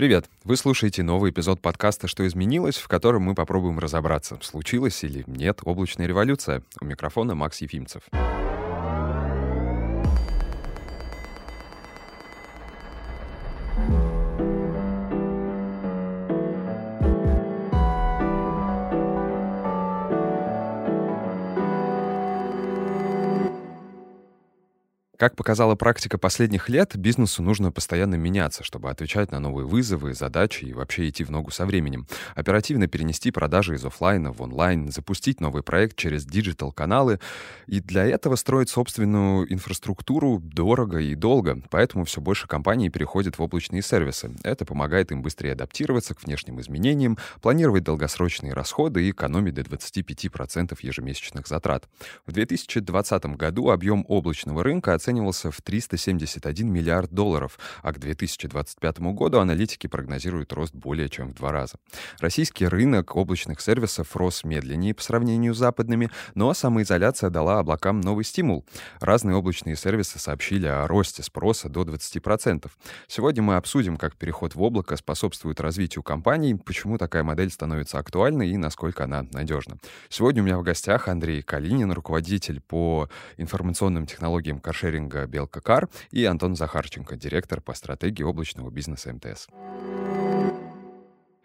[0.00, 0.30] Привет!
[0.44, 5.60] Вы слушаете новый эпизод подкаста «Что изменилось?», в котором мы попробуем разобраться, случилась или нет
[5.62, 6.62] облачная революция.
[6.80, 8.04] У микрофона Макс Ефимцев.
[25.20, 30.64] Как показала практика последних лет, бизнесу нужно постоянно меняться, чтобы отвечать на новые вызовы, задачи
[30.64, 32.06] и вообще идти в ногу со временем.
[32.34, 37.20] Оперативно перенести продажи из офлайна в онлайн, запустить новый проект через digital-каналы.
[37.66, 41.60] И для этого строить собственную инфраструктуру дорого и долго.
[41.68, 44.34] Поэтому все больше компаний переходят в облачные сервисы.
[44.42, 50.78] Это помогает им быстрее адаптироваться к внешним изменениям, планировать долгосрочные расходы и экономить до 25%
[50.80, 51.86] ежемесячных затрат.
[52.24, 59.00] В 2020 году объем облачного рынка оценивается оценивался в 371 миллиард долларов, а к 2025
[59.00, 61.74] году аналитики прогнозируют рост более чем в два раза.
[62.20, 68.24] Российский рынок облачных сервисов рос медленнее по сравнению с западными, но самоизоляция дала облакам новый
[68.24, 68.64] стимул.
[69.00, 72.70] Разные облачные сервисы сообщили о росте спроса до 20%.
[73.08, 78.50] Сегодня мы обсудим, как переход в облако способствует развитию компаний, почему такая модель становится актуальной
[78.50, 79.78] и насколько она надежна.
[80.08, 83.08] Сегодня у меня в гостях Андрей Калинин, руководитель по
[83.38, 89.48] информационным технологиям каршеринга холдинга «Белка Кар» и Антон Захарченко, директор по стратегии облачного бизнеса МТС.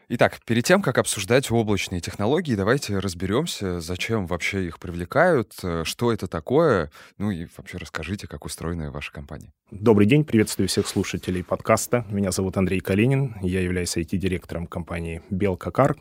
[0.08, 5.54] Итак, перед тем, как обсуждать облачные технологии, давайте разберемся, зачем вообще их привлекают,
[5.84, 9.52] что это такое, ну и вообще расскажите, как устроена ваша компания.
[9.72, 12.06] Добрый день, приветствую всех слушателей подкаста.
[12.10, 15.96] Меня зовут Андрей Калинин, я являюсь IT-директором компании «Белка Кар».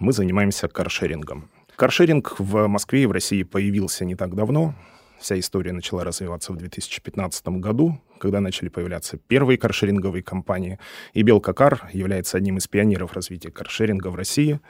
[0.00, 1.48] Мы занимаемся каршерингом.
[1.76, 4.74] Каршеринг в Москве и в России появился не так давно,
[5.18, 10.78] Вся история начала развиваться в 2015 году, когда начали появляться первые каршеринговые компании.
[11.14, 14.60] И Белкакар является одним из пионеров развития каршеринга в России.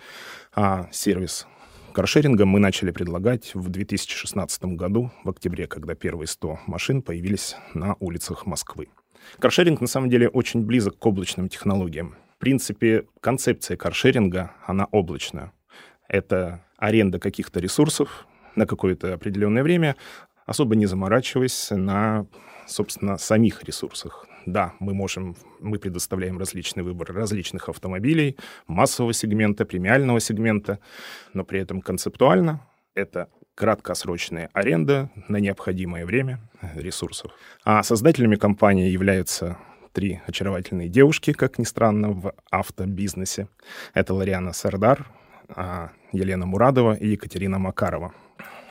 [0.54, 1.46] А сервис
[1.92, 7.96] каршеринга мы начали предлагать в 2016 году, в октябре, когда первые 100 машин появились на
[8.00, 8.88] улицах Москвы.
[9.38, 12.14] Каршеринг на самом деле очень близок к облачным технологиям.
[12.36, 15.52] В принципе, концепция каршеринга, она облачная.
[16.08, 19.96] Это аренда каких-то ресурсов на какое-то определенное время,
[20.46, 22.26] особо не заморачиваясь на,
[22.66, 24.26] собственно, самих ресурсах.
[24.46, 28.36] Да, мы можем, мы предоставляем различный выбор различных автомобилей,
[28.68, 30.78] массового сегмента, премиального сегмента,
[31.34, 32.60] но при этом концептуально
[32.94, 36.38] это краткосрочная аренда на необходимое время
[36.76, 37.32] ресурсов.
[37.64, 39.58] А создателями компании являются
[39.92, 43.48] три очаровательные девушки, как ни странно, в автобизнесе.
[43.94, 45.06] Это Лариана Сардар,
[45.48, 48.12] а, Елена Мурадова и Екатерина Макарова.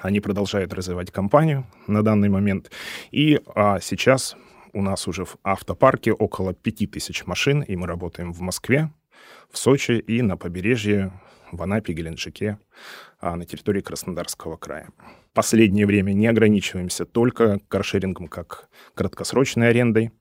[0.05, 2.71] Они продолжают развивать компанию на данный момент.
[3.09, 4.37] И а, сейчас
[4.71, 8.91] у нас уже в автопарке около 5000 машин, и мы работаем в Москве,
[9.49, 11.11] в Сочи и на побережье,
[11.51, 12.59] в Анапе, Геленджике,
[13.19, 14.89] а, на территории Краснодарского края.
[15.33, 20.11] Последнее время не ограничиваемся только каршерингом как краткосрочной арендой,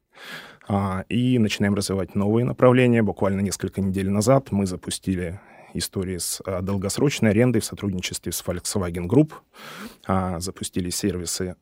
[0.67, 3.03] а, и начинаем развивать новые направления.
[3.03, 5.41] Буквально несколько недель назад мы запустили
[5.75, 9.33] истории с а, долгосрочной арендой в сотрудничестве с Volkswagen Group.
[10.07, 11.57] А, запустили сервисы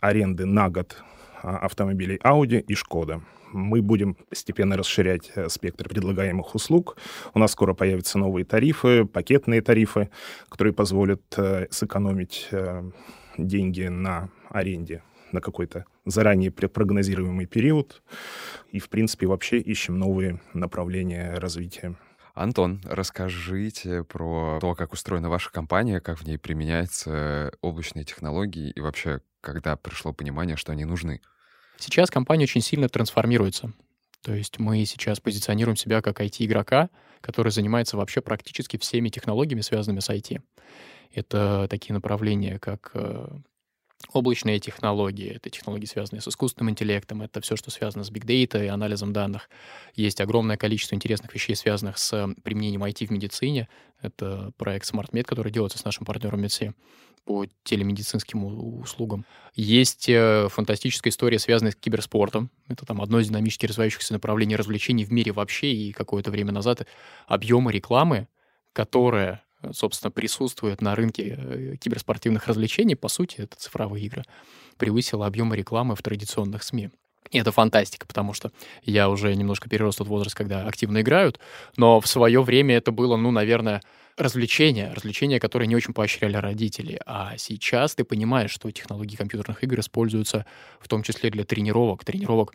[0.00, 0.96] аренды на год
[1.42, 3.22] а, автомобилей Audi и Skoda.
[3.52, 6.98] Мы будем постепенно расширять э, спектр предлагаемых услуг.
[7.32, 10.10] У нас скоро появятся новые тарифы, пакетные тарифы,
[10.50, 12.90] которые позволят э, сэкономить э,
[13.38, 15.02] деньги на аренде
[15.32, 18.02] на какой-то заранее прогнозируемый период.
[18.70, 21.96] И, в принципе, вообще ищем новые направления развития
[22.38, 28.80] Антон, расскажите про то, как устроена ваша компания, как в ней применяются облачные технологии и
[28.80, 31.20] вообще, когда пришло понимание, что они нужны.
[31.78, 33.72] Сейчас компания очень сильно трансформируется.
[34.22, 36.90] То есть мы сейчас позиционируем себя как IT-игрока,
[37.20, 40.40] который занимается вообще практически всеми технологиями, связанными с IT.
[41.12, 43.28] Это такие направления, как э,
[44.12, 48.68] облачные технологии, это технологии, связанные с искусственным интеллектом, это все, что связано с бигдейта и
[48.68, 49.50] анализом данных.
[49.94, 53.68] Есть огромное количество интересных вещей, связанных с применением IT в медицине.
[54.00, 56.74] Это проект SmartMed, который делается с нашим партнером МедСи
[57.24, 58.44] по телемедицинским
[58.80, 59.26] услугам.
[59.54, 62.50] Есть э, фантастическая история, связанная с киберспортом.
[62.68, 65.70] Это там одно из динамически развивающихся направлений развлечений в мире вообще.
[65.72, 66.86] И какое-то время назад
[67.26, 68.28] объемы рекламы,
[68.72, 69.42] которая
[69.72, 74.24] собственно, присутствует на рынке э, киберспортивных развлечений, по сути, это цифровые игры,
[74.76, 76.90] превысила объемы рекламы в традиционных СМИ.
[77.30, 78.52] И это фантастика, потому что
[78.82, 81.38] я уже немножко перерос тот возраст, когда активно играют,
[81.76, 83.82] но в свое время это было, ну, наверное,
[84.16, 87.00] развлечение, развлечение, которое не очень поощряли родители.
[87.06, 90.46] А сейчас ты понимаешь, что технологии компьютерных игр используются
[90.80, 92.54] в том числе для тренировок, тренировок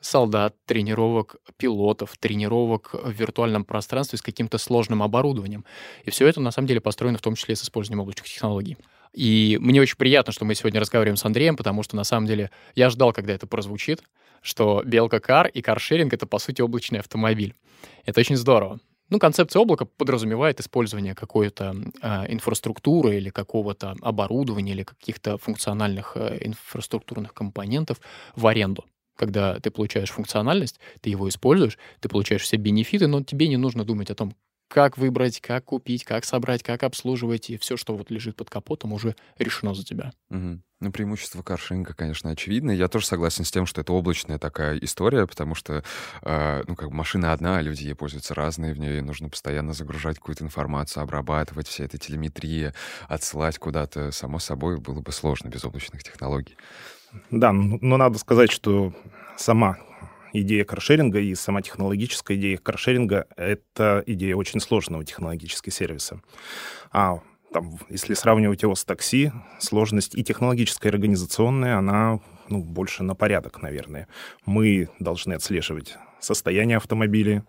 [0.00, 5.64] солдат, тренировок пилотов, тренировок в виртуальном пространстве с каким-то сложным оборудованием.
[6.04, 8.76] И все это, на самом деле, построено в том числе с использованием облачных технологий.
[9.12, 12.50] И мне очень приятно, что мы сегодня разговариваем с Андреем, потому что, на самом деле,
[12.74, 14.02] я ждал, когда это прозвучит,
[14.40, 17.54] что Белка Кар и каршеринг— это, по сути, облачный автомобиль.
[18.04, 18.78] Это очень здорово.
[19.10, 26.38] Ну, концепция облака подразумевает использование какой-то э, инфраструктуры или какого-то оборудования или каких-то функциональных э,
[26.42, 28.00] инфраструктурных компонентов
[28.36, 28.84] в аренду.
[29.20, 33.84] Когда ты получаешь функциональность, ты его используешь, ты получаешь все бенефиты, но тебе не нужно
[33.84, 34.34] думать о том,
[34.66, 38.94] как выбрать, как купить, как собрать, как обслуживать, и все, что вот лежит под капотом,
[38.94, 40.12] уже решено за тебя.
[40.30, 40.62] Угу.
[40.80, 42.70] Ну, преимущество каршинга, конечно, очевидно.
[42.70, 45.84] Я тоже согласен с тем, что это облачная такая история, потому что,
[46.22, 49.74] э, ну, как бы машина одна, а люди ей пользуются разные, в нее нужно постоянно
[49.74, 52.74] загружать какую-то информацию, обрабатывать все это телеметрия,
[53.06, 54.12] отсылать куда-то.
[54.12, 56.56] Само собой, было бы сложно без облачных технологий.
[57.30, 58.92] Да, но надо сказать, что
[59.36, 59.78] сама
[60.32, 66.20] идея каршеринга и сама технологическая идея каршеринга— это идея очень сложного технологического сервиса.
[66.92, 67.20] А
[67.52, 73.14] там, если сравнивать его с такси, сложность и технологическая, и организационная, она ну, больше на
[73.14, 74.08] порядок, наверное.
[74.46, 77.44] Мы должны отслеживать состояние автомобиля,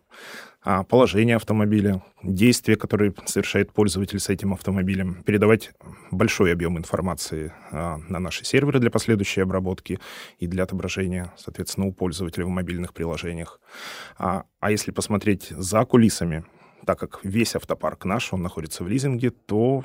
[0.87, 5.71] положение автомобиля, действия, которые совершает пользователь с этим автомобилем, передавать
[6.11, 9.99] большой объем информации а, на наши серверы для последующей обработки
[10.37, 13.59] и для отображения, соответственно, у пользователя в мобильных приложениях.
[14.17, 16.45] А, а если посмотреть за кулисами,
[16.85, 19.83] так как весь автопарк наш, он находится в лизинге, то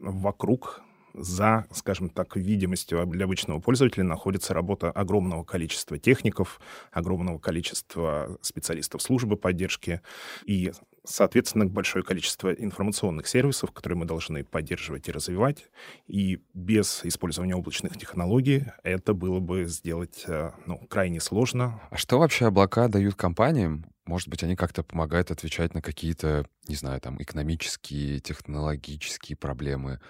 [0.00, 0.82] вокруг
[1.18, 6.60] за, скажем так, видимостью для обычного пользователя находится работа огромного количества техников,
[6.92, 10.00] огромного количества специалистов службы поддержки
[10.44, 10.72] и,
[11.04, 15.66] соответственно, большое количество информационных сервисов, которые мы должны поддерживать и развивать.
[16.06, 21.80] И без использования облачных технологий это было бы сделать э, ну, крайне сложно.
[21.90, 23.84] А что вообще облака дают компаниям?
[24.06, 30.00] Может быть, они как-то помогают отвечать на какие-то, не знаю, там, экономические, технологические проблемы?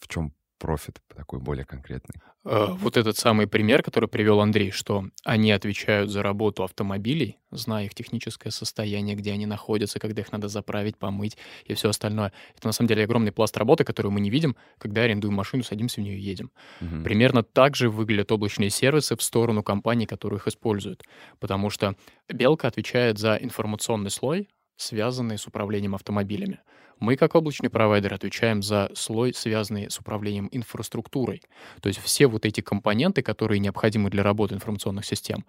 [0.00, 0.32] В чем
[0.62, 2.14] профит такой более конкретный?
[2.44, 7.86] Э, вот этот самый пример, который привел Андрей, что они отвечают за работу автомобилей, зная
[7.86, 12.32] их техническое состояние, где они находятся, когда их надо заправить, помыть и все остальное.
[12.56, 16.00] Это на самом деле огромный пласт работы, которую мы не видим, когда арендуем машину, садимся
[16.00, 16.52] в нее и едем.
[16.80, 17.02] Угу.
[17.02, 21.02] Примерно так же выглядят облачные сервисы в сторону компаний, которые их используют.
[21.40, 21.96] Потому что
[22.28, 26.60] Белка отвечает за информационный слой, связанный с управлением автомобилями.
[27.02, 31.42] Мы, как облачный провайдер, отвечаем за слой, связанный с управлением инфраструктурой.
[31.80, 35.44] То есть все вот эти компоненты, которые необходимы для работы информационных систем,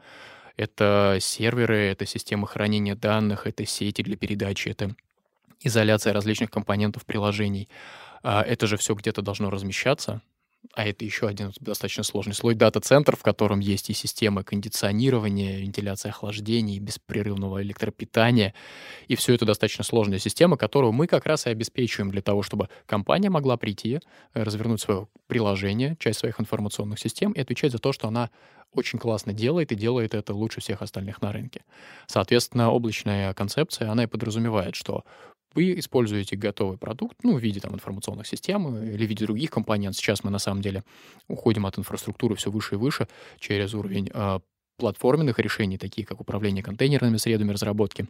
[0.58, 4.96] это серверы, это системы хранения данных, это сети для передачи, это
[5.62, 7.70] изоляция различных компонентов приложений.
[8.24, 10.24] А это же все где-то должно размещаться,
[10.74, 16.10] а это еще один достаточно сложный слой дата-центр, в котором есть и системы кондиционирования, вентиляции
[16.10, 18.54] охлаждения, беспрерывного электропитания.
[19.08, 22.70] И все это достаточно сложная система, которую мы как раз и обеспечиваем для того, чтобы
[22.86, 24.00] компания могла прийти,
[24.34, 28.30] э, развернуть свое приложение, часть своих информационных систем и отвечать за то, что она
[28.74, 31.62] очень классно делает и делает это лучше всех остальных на рынке.
[32.08, 35.04] Соответственно, облачная концепция, она и подразумевает, что
[35.56, 40.02] вы используете готовый продукт, ну, в виде там информационных систем или в виде других компонентов.
[40.02, 40.84] Сейчас мы на самом деле
[41.28, 43.08] уходим от инфраструктуры все выше и выше
[43.40, 44.40] через уровень э,
[44.78, 48.08] платформенных решений, такие как управление контейнерными средами разработки,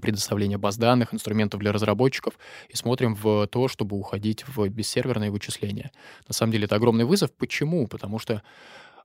[0.00, 5.92] предоставление баз данных, инструментов для разработчиков, и смотрим в то, чтобы уходить в бессерверные вычисления.
[6.26, 7.32] На самом деле это огромный вызов.
[7.32, 7.86] Почему?
[7.86, 8.42] Потому что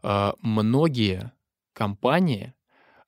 [0.04, 1.32] э, многие
[1.74, 2.54] компании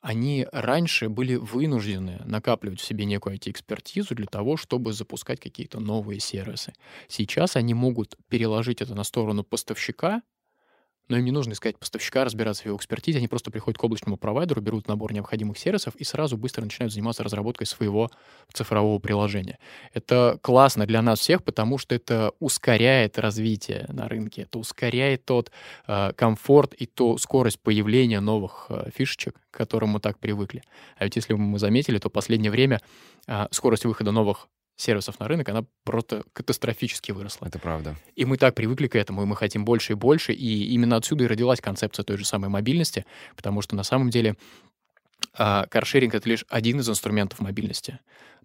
[0.01, 6.19] они раньше были вынуждены накапливать в себе некую IT-экспертизу для того, чтобы запускать какие-то новые
[6.19, 6.73] сервисы.
[7.07, 10.23] Сейчас они могут переложить это на сторону поставщика,
[11.11, 14.15] но им не нужно искать поставщика, разбираться в его экспертизе, они просто приходят к облачному
[14.15, 18.09] провайдеру, берут набор необходимых сервисов и сразу быстро начинают заниматься разработкой своего
[18.53, 19.59] цифрового приложения.
[19.93, 25.51] Это классно для нас всех, потому что это ускоряет развитие на рынке, это ускоряет тот
[25.85, 30.63] э, комфорт и ту скорость появления новых э, фишечек, к которым мы так привыкли.
[30.95, 32.79] А ведь если мы заметили, то в последнее время
[33.27, 34.47] э, скорость выхода новых
[34.81, 37.47] сервисов на рынок, она просто катастрофически выросла.
[37.47, 37.95] Это правда.
[38.15, 41.23] И мы так привыкли к этому, и мы хотим больше и больше, и именно отсюда
[41.23, 44.35] и родилась концепция той же самой мобильности, потому что на самом деле
[45.33, 47.99] а, каршеринг— это лишь один из инструментов мобильности.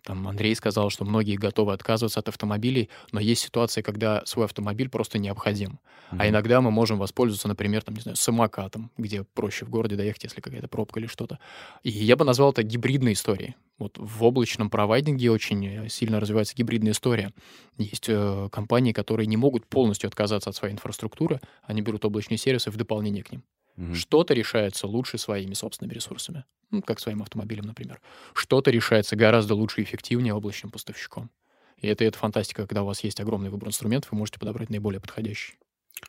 [0.07, 4.89] Там Андрей сказал, что многие готовы отказываться от автомобилей, но есть ситуации, когда свой автомобиль
[4.89, 5.81] просто необходим.
[6.13, 6.17] Mm-hmm.
[6.21, 10.23] А иногда мы можем воспользоваться, например, там, не знаю, самокатом, где проще в городе доехать,
[10.23, 11.41] если какая-то пробка или что-то.
[11.83, 13.57] И я бы назвал это гибридной историей.
[13.79, 17.33] Вот в облачном провайдинге очень э, сильно развивается гибридная история.
[17.77, 22.71] Есть э, компании, которые не могут полностью отказаться от своей инфраструктуры, они берут облачные сервисы
[22.71, 23.43] в дополнение к ним.
[23.77, 23.95] Угу.
[23.95, 28.01] Что-то решается лучше своими собственными ресурсами, ну, как своим автомобилем, например.
[28.33, 31.31] Что-то решается гораздо лучше и эффективнее облачным поставщиком.
[31.77, 35.01] И это, это фантастика, когда у вас есть огромный выбор инструментов, вы можете подобрать наиболее
[35.01, 35.59] подходящий.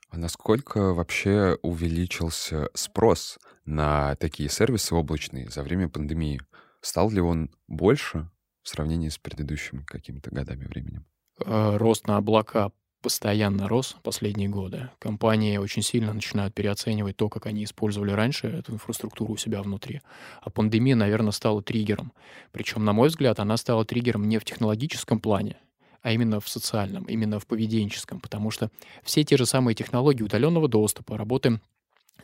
[0.10, 6.42] А насколько вообще увеличился спрос на такие сервисы облачные за время пандемии?
[6.82, 8.30] Стал ли он больше
[8.64, 11.06] в сравнении с предыдущими какими-то годами временем?
[11.46, 14.90] Э, рост на облака постоянно рос последние годы.
[15.00, 20.02] Компании очень сильно начинают переоценивать то, как они использовали раньше эту инфраструктуру у себя внутри.
[20.42, 22.12] А пандемия, наверное, стала триггером.
[22.52, 25.58] Причем, на мой взгляд, она стала триггером не в технологическом плане,
[26.02, 28.72] а именно в социальном, именно в поведенческом, потому что
[29.04, 31.62] все те же самые технологии удаленного доступа, работы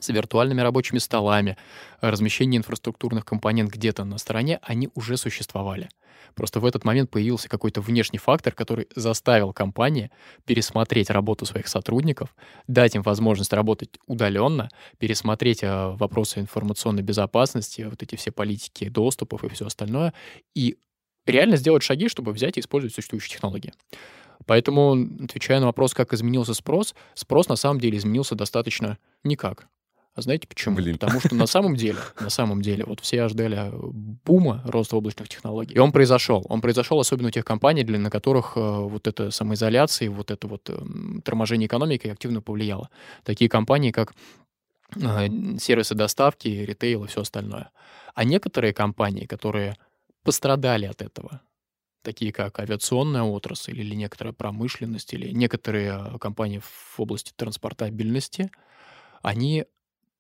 [0.04, 1.58] с виртуальными рабочими столами,
[2.02, 5.90] размещение инфраструктурных компонент где-то на стороне, они уже существовали.
[6.36, 10.12] Просто в этот момент появился какой-то внешний фактор, который заставил компании
[10.46, 12.36] пересмотреть работу своих сотрудников,
[12.68, 19.44] дать им возможность работать удаленно, пересмотреть э, вопросы информационной безопасности, вот эти все политики доступов
[19.44, 20.14] и все остальное,
[20.56, 20.78] и
[21.26, 23.74] реально сделать шаги, чтобы взять и использовать существующие технологии.
[24.46, 29.68] Поэтому, отвечая на вопрос, как изменился спрос, спрос на самом деле изменился достаточно никак.
[30.16, 30.76] А знаете почему?
[30.76, 30.98] Блин.
[30.98, 35.74] Потому что на самом деле, на самом деле, вот все ждали бума роста облачных технологий.
[35.74, 36.46] И он произошел.
[36.50, 40.48] Он произошел особенно у тех компаний, для, на которых э, вот эта самоизоляция, вот это
[40.48, 40.78] вот э,
[41.24, 42.90] торможение экономики активно повлияло.
[43.24, 44.14] Такие компании, как
[44.96, 45.28] э,
[45.58, 47.72] сервисы доставки, ритейл и все остальное.
[48.14, 49.78] А некоторые компании, которые
[50.24, 51.42] пострадали от этого.
[52.04, 58.52] Такие как авиационная отрасль или некоторая промышленность, или некоторые э, компании в области транспортабельности,
[59.24, 59.66] они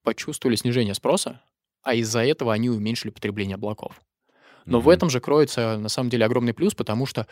[0.03, 1.41] почувствовали снижение спроса,
[1.81, 4.01] а из-за этого они уменьшили потребление облаков.
[4.65, 4.81] Но mm-hmm.
[4.81, 7.27] в этом же кроется на самом деле огромный плюс, потому что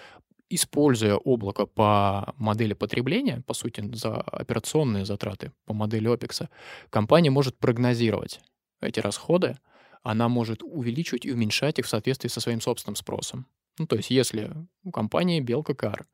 [0.49, 6.49] используя облако по модели потребления, по сути, за операционные затраты по модели OPEX,
[6.89, 8.41] компания может прогнозировать
[8.81, 9.57] эти расходы,
[10.03, 13.45] она может увеличивать и уменьшать их в соответствии со своим собственным спросом.
[13.77, 14.51] Ну, то есть если
[14.83, 16.05] у компании Белка Кар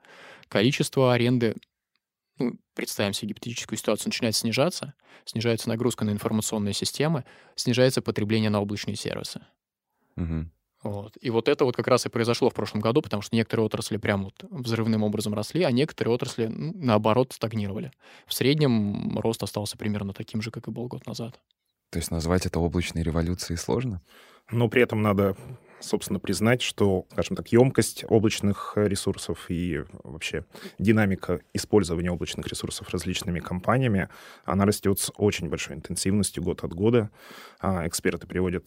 [0.47, 1.55] количество аренды,
[2.39, 4.93] ну, представим себе гипотетическую ситуацию, начинает снижаться,
[5.25, 7.23] снижается нагрузка на информационные системы,
[7.55, 9.41] снижается потребление на облачные сервисы.
[10.15, 10.49] Угу.
[10.83, 11.17] Вот.
[11.19, 13.97] И вот это вот как раз и произошло в прошлом году, потому что некоторые отрасли
[13.97, 17.91] прям вот взрывным образом росли, а некоторые отрасли, ну, наоборот, стагнировали.
[18.25, 21.39] В среднем рост остался примерно таким же, как и был год назад.
[21.89, 24.01] То есть назвать это облачной революцией сложно?
[24.51, 25.35] Но при этом надо
[25.79, 30.45] собственно, признать, что, скажем так, емкость облачных ресурсов и вообще
[30.79, 34.09] динамика использования облачных ресурсов различными компаниями,
[34.45, 37.09] она растет с очень большой интенсивностью год от года.
[37.59, 38.65] А эксперты приводят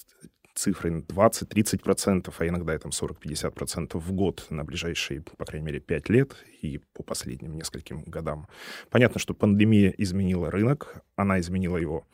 [0.60, 6.36] цифры 20-30%, а иногда там 40-50% в год на ближайшие, по крайней мере, 5 лет
[6.60, 8.46] и по последним нескольким годам.
[8.90, 12.06] Понятно, что пандемия изменила рынок, она изменила его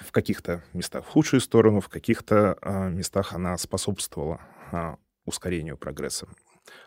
[0.00, 4.40] в каких-то местах в худшую сторону, в каких-то а, местах она способствовала
[4.72, 6.26] а, ускорению прогресса.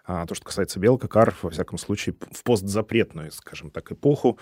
[0.05, 4.39] А, то, что касается белка, кар, во всяком случае, в постзапретную, скажем так, эпоху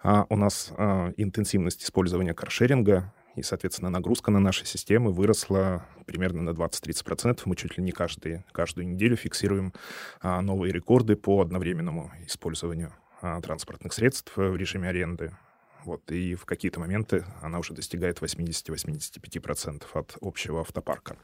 [0.00, 6.42] а, у нас а, интенсивность использования каршеринга и, соответственно, нагрузка на наши системы выросла примерно
[6.42, 7.42] на 20-30%.
[7.44, 9.72] Мы чуть ли не каждый, каждую неделю фиксируем
[10.20, 12.92] а, новые рекорды по одновременному использованию
[13.22, 15.36] а, транспортных средств в режиме аренды.
[15.84, 21.16] Вот, и в какие-то моменты она уже достигает 80-85% от общего автопарка.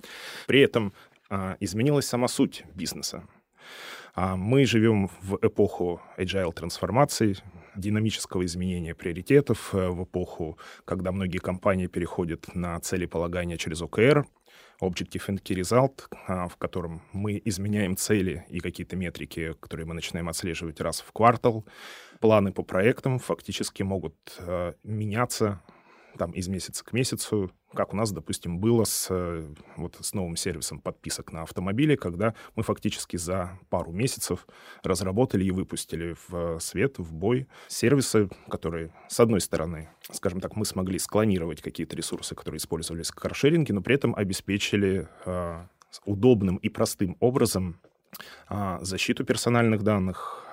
[0.47, 0.93] При этом
[1.29, 3.25] а, изменилась сама суть бизнеса.
[4.15, 7.37] А мы живем в эпоху agile трансформации,
[7.75, 14.25] динамического изменения приоритетов, э, в эпоху, когда многие компании переходят на целеполагание через OKR,
[14.81, 19.95] Objective and Key Result, а, в котором мы изменяем цели и какие-то метрики, которые мы
[19.95, 21.65] начинаем отслеживать раз в квартал.
[22.21, 25.61] Планы по проектам фактически могут э, меняться
[26.19, 30.37] там из месяца к месяцу, как у нас, допустим, было с, э, вот, с новым
[30.37, 34.47] сервисом подписок на автомобили, когда мы фактически за пару месяцев
[34.83, 40.65] разработали и выпустили в свет, в бой сервисы, которые, с одной стороны, скажем так, мы
[40.65, 45.67] смогли склонировать какие-то ресурсы, которые использовались в каршеринге, но при этом обеспечили э,
[46.05, 47.81] удобным и простым образом
[48.47, 50.47] а, защиту персональных данных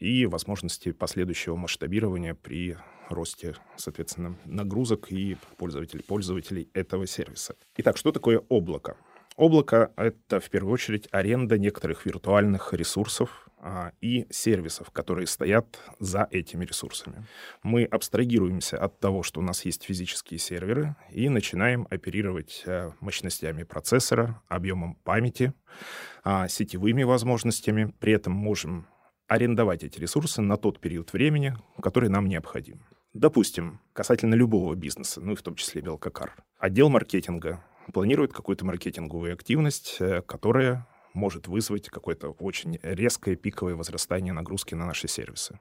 [0.00, 2.78] и возможности последующего масштабирования при
[3.14, 7.54] росте, соответственно, нагрузок и пользователей, пользователей этого сервиса.
[7.76, 8.96] Итак, что такое облако?
[9.36, 16.28] Облако— это в первую очередь аренда некоторых виртуальных ресурсов а, и сервисов, которые стоят за
[16.30, 17.24] этими ресурсами.
[17.62, 23.62] Мы абстрагируемся от того, что у нас есть физические серверы, и начинаем оперировать а, мощностями
[23.62, 25.54] процессора, объемом памяти,
[26.24, 27.94] а, сетевыми возможностями.
[28.00, 28.86] При этом можем
[29.28, 32.82] арендовать эти ресурсы на тот период времени, который нам необходим.
[33.14, 39.34] Допустим, касательно любого бизнеса, ну и в том числе Белкакар, отдел маркетинга планирует какую-то маркетинговую
[39.34, 45.60] активность, э, которая может вызвать какое-то очень резкое пиковое возрастание нагрузки на наши сервисы.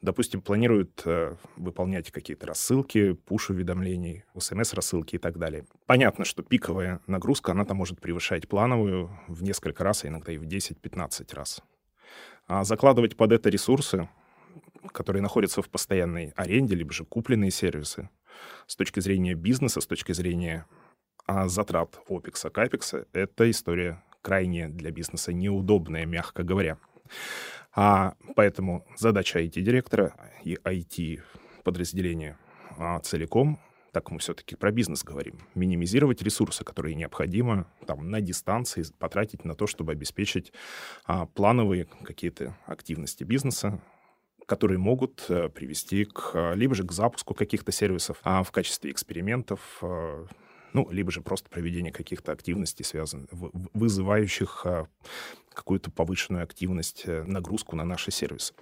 [0.00, 5.66] Допустим, планируют э, выполнять какие-то рассылки, пуш-уведомлений, смс-рассылки и так далее.
[5.86, 10.38] Понятно, что пиковая нагрузка, она там может превышать плановую в несколько раз, а иногда и
[10.38, 11.62] в 10-15 раз.
[12.46, 14.08] А закладывать под это ресурсы,
[14.92, 18.08] которые находятся в постоянной аренде, либо же купленные сервисы,
[18.66, 20.66] с точки зрения бизнеса, с точки зрения
[21.26, 26.78] а, затрат OPEX, капекса, это история крайне для бизнеса неудобная, мягко говоря.
[27.74, 32.38] А поэтому задача IT-директора и IT-подразделения
[32.78, 33.58] а, целиком,
[33.92, 39.54] так мы все-таки про бизнес говорим, минимизировать ресурсы, которые необходимо там, на дистанции потратить на
[39.54, 40.52] то, чтобы обеспечить
[41.04, 43.80] а, плановые какие-то активности бизнеса,
[44.50, 48.90] которые могут а, привести к, а, либо же к запуску каких-то сервисов а, в качестве
[48.90, 50.26] экспериментов, а,
[50.72, 54.66] ну, либо же просто проведение каких-то активностей, связанных, вызывающих
[55.54, 58.54] какую-то повышенную активность, э, нагрузку на наши сервисы.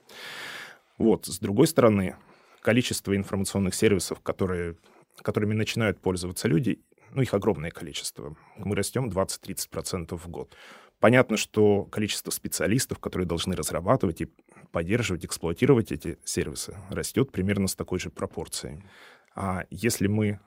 [0.99, 2.17] Вот, с другой стороны,
[2.61, 4.77] количество информационных сервисов, которые,
[5.23, 8.37] которыми начинают пользоваться люди, ну, их огромное количество.
[8.57, 10.55] Мы растем 20-30% в год.
[11.01, 14.29] Понятно, что количество специалистов, которые должны разрабатывать и
[14.71, 18.83] поддерживать, эксплуатировать эти сервисы, растет примерно с такой же пропорцией.
[19.35, 20.41] А если мы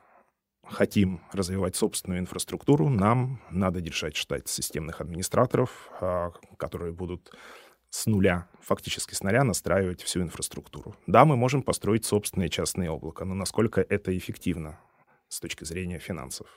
[0.64, 7.32] хотим развивать собственную инфраструктуру, нам надо держать штат системных администраторов, а, которые будут
[7.90, 10.96] с нуля, фактически с нуля настраивать всю инфраструктуру.
[11.08, 14.80] Да, мы можем построить собственные частные облака, но насколько это эффективно
[15.28, 16.48] с точки зрения финансов?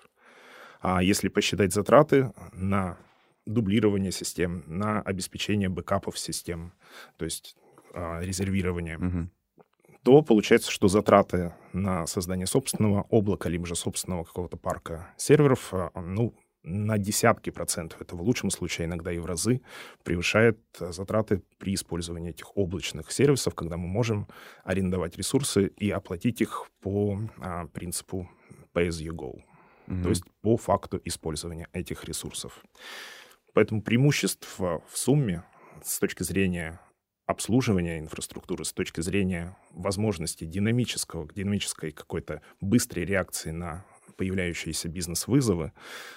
[0.81, 2.99] А если посчитать затраты на
[3.47, 6.73] дублирование систем, на обеспечение бэкапов систем,
[7.17, 7.57] то есть
[7.93, 9.29] а, резервирование, угу
[10.05, 15.91] то получается, что затраты на создание собственного облака, либо же собственного какого-то парка серверов, а,
[15.95, 19.61] ну, на десятки процентов, это в лучшем случае иногда и в разы,
[20.03, 24.29] превышает затраты при использовании этих облачных сервисов, когда мы можем
[24.63, 28.29] арендовать ресурсы и оплатить их по а, принципу
[28.75, 29.43] pay as you go,
[29.87, 30.03] mm-hmm.
[30.03, 32.63] то есть по факту использования этих ресурсов.
[33.55, 35.45] Поэтому преимуществ в сумме
[35.83, 36.81] с точки зрения
[37.27, 43.87] обслуживания инфраструктуры с точки зрения возможности динамического, динамической какой-то быстрой реакции на
[44.17, 45.73] появляющиеся бизнес-вызовы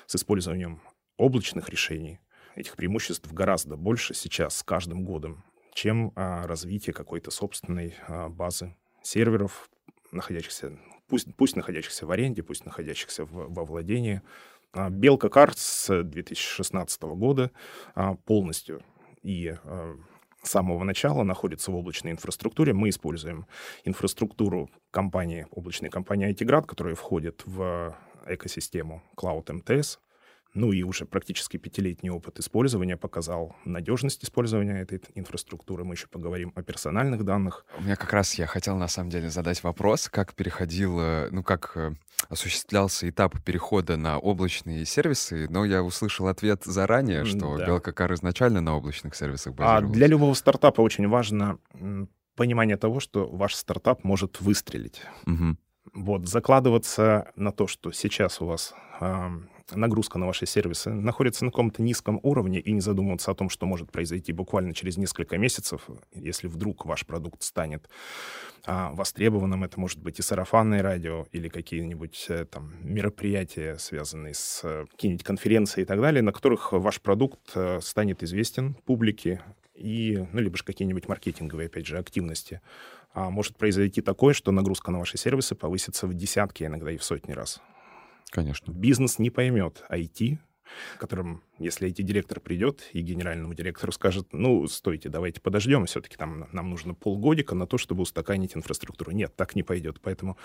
[0.05, 0.81] с использованием
[1.17, 2.19] облачных решений,
[2.55, 8.75] этих преимуществ гораздо больше сейчас с каждым годом, чем а, развитие какой-то собственной а, базы
[9.01, 9.69] серверов,
[10.11, 14.21] находящихся, пусть, пусть находящихся в аренде, пусть находящихся в, во владении.
[14.73, 17.51] А, Белка карт с 2016 года
[17.95, 18.83] а, полностью
[19.21, 19.95] и а,
[20.43, 22.73] с самого начала находится в облачной инфраструктуре.
[22.73, 23.47] Мы используем
[23.83, 29.99] инфраструктуру компании, облачной компании IT-Grad, которая входит в экосистему Cloud MTS.
[30.57, 35.83] Ну и уже практически пятилетний опыт использования показал надежность использования этой инфраструктуры.
[35.83, 37.63] Мы еще поговорим о персональных данных.
[37.77, 41.43] У меня как раз я хотел на самом деле задать вопрос, как переходил, э, ну
[41.43, 41.91] как э,
[42.27, 47.67] осуществлялся этап перехода на облачные сервисы, но я услышал ответ заранее, что да.
[47.67, 49.85] Белкакар изначально на облачных сервисах базировался.
[49.85, 51.59] А для любого стартапа очень важно
[52.35, 55.03] понимание того, что ваш стартап может выстрелить.
[55.27, 55.57] Угу.
[55.93, 58.73] Вот, закладываться на то, что сейчас у вас
[59.73, 63.65] нагрузка на ваши сервисы находится на каком-то низком уровне и не задумываться о том, что
[63.65, 67.89] может произойти буквально через несколько месяцев, если вдруг ваш продукт станет
[68.65, 69.63] а, востребованным.
[69.63, 75.23] Это может быть и сарафанное радио, или какие-нибудь э, там мероприятия, связанные с э, какими-нибудь
[75.25, 79.41] конференцией и так далее, на которых ваш продукт э, станет известен публике,
[79.73, 82.61] и, ну, либо же какие-нибудь маркетинговые, опять же, активности.
[83.13, 87.03] А может произойти такое, что нагрузка на ваши сервисы повысится в десятки, иногда и в
[87.03, 87.61] сотни раз.
[88.29, 88.71] Конечно.
[88.71, 90.37] Бизнес не поймет IT,
[90.97, 96.69] которым, если IT-директор придет и генеральному директору скажет, ну, стойте, давайте подождем, все-таки там нам
[96.69, 99.11] нужно полгодика на то, чтобы устаканить инфраструктуру.
[99.11, 99.99] Нет, так не пойдет.
[100.01, 100.37] Поэтому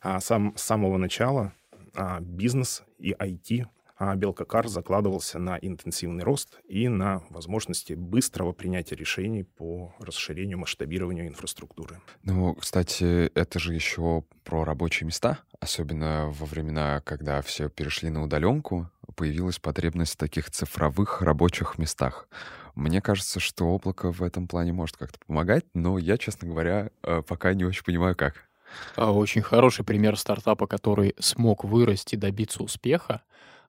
[0.00, 1.52] а, сам, с самого начала
[1.94, 8.52] а, бизнес и IT а Белка Кар закладывался на интенсивный рост и на возможности быстрого
[8.52, 12.00] принятия решений по расширению, масштабированию инфраструктуры.
[12.22, 18.22] Ну, кстати, это же еще про рабочие места, особенно во времена, когда все перешли на
[18.22, 22.28] удаленку, появилась потребность в таких цифровых рабочих местах.
[22.74, 27.22] Мне кажется, что облако в этом плане может как-то помогать, но я, честно говоря, э,
[27.26, 28.48] пока не очень понимаю, как.
[28.96, 33.22] А, очень хороший пример стартапа, который смог вырасти, добиться успеха,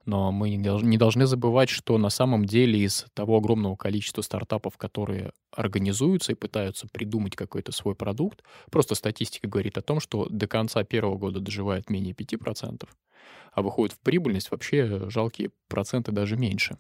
[0.05, 5.31] Но мы не должны забывать, что на самом деле из того огромного количества стартапов, которые
[5.51, 10.83] организуются и пытаются придумать какой-то свой продукт, просто статистика говорит о том, что до конца
[10.83, 12.87] первого года доживает менее 5%,
[13.53, 16.77] а выходит в прибыльность вообще жалкие проценты даже меньше.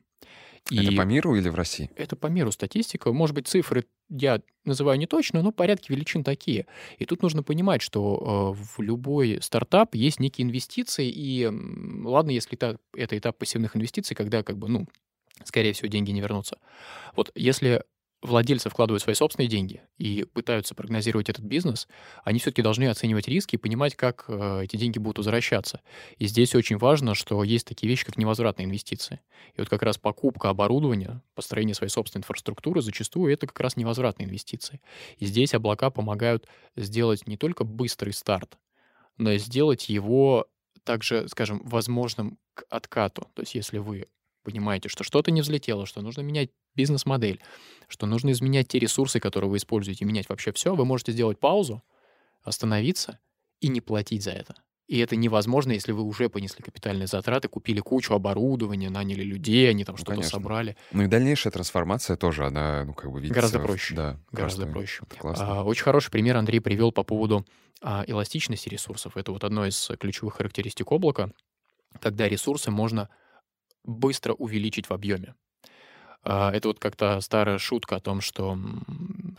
[0.71, 1.91] И это по миру или в России?
[1.95, 3.11] Это по миру статистика.
[3.11, 6.65] Может быть, цифры я называю не точно, но порядки величин такие.
[6.97, 11.47] И тут нужно понимать, что э, в любой стартап есть некие инвестиции, и
[12.03, 14.87] ладно, если это, это этап пассивных инвестиций, когда как бы, ну,
[15.43, 16.57] скорее всего, деньги не вернутся.
[17.15, 17.83] Вот если
[18.25, 21.87] владельцы вкладывают свои собственные деньги и пытаются прогнозировать этот бизнес,
[22.23, 25.81] они все-таки должны оценивать риски и понимать, как э, эти деньги будут возвращаться.
[26.17, 29.21] И здесь очень важно, что есть такие вещи, как невозвратные инвестиции.
[29.55, 34.27] И вот как раз покупка оборудования, построение своей собственной инфраструктуры зачастую это как раз невозвратные
[34.27, 34.81] инвестиции.
[35.17, 38.57] И здесь облака помогают сделать не только быстрый старт,
[39.17, 40.47] но и сделать его
[40.83, 43.27] также, скажем, возможным к откату.
[43.33, 44.07] То есть если вы
[44.45, 47.41] понимаете, что что-то не взлетело, что нужно менять бизнес-модель,
[47.87, 51.83] что нужно изменять те ресурсы, которые вы используете, менять вообще все, вы можете сделать паузу,
[52.43, 53.19] остановиться
[53.59, 54.55] и не платить за это.
[54.87, 59.83] И это невозможно, если вы уже понесли капитальные затраты, купили кучу оборудования, наняли людей, они
[59.83, 60.77] там ну, что-то собрали.
[60.91, 63.33] Ну и дальнейшая трансформация тоже, она, ну, как бы видится...
[63.33, 63.95] Гораздо проще.
[63.95, 64.19] Да.
[64.31, 65.03] Гораздо проще.
[65.23, 67.47] А, очень хороший пример Андрей привел по поводу
[67.81, 69.17] а, эластичности ресурсов.
[69.17, 71.31] Это вот одно из ключевых характеристик облака,
[71.99, 73.09] когда ресурсы можно
[73.85, 75.35] быстро увеличить в объеме.
[76.23, 78.57] А, это вот как-то старая шутка о том, что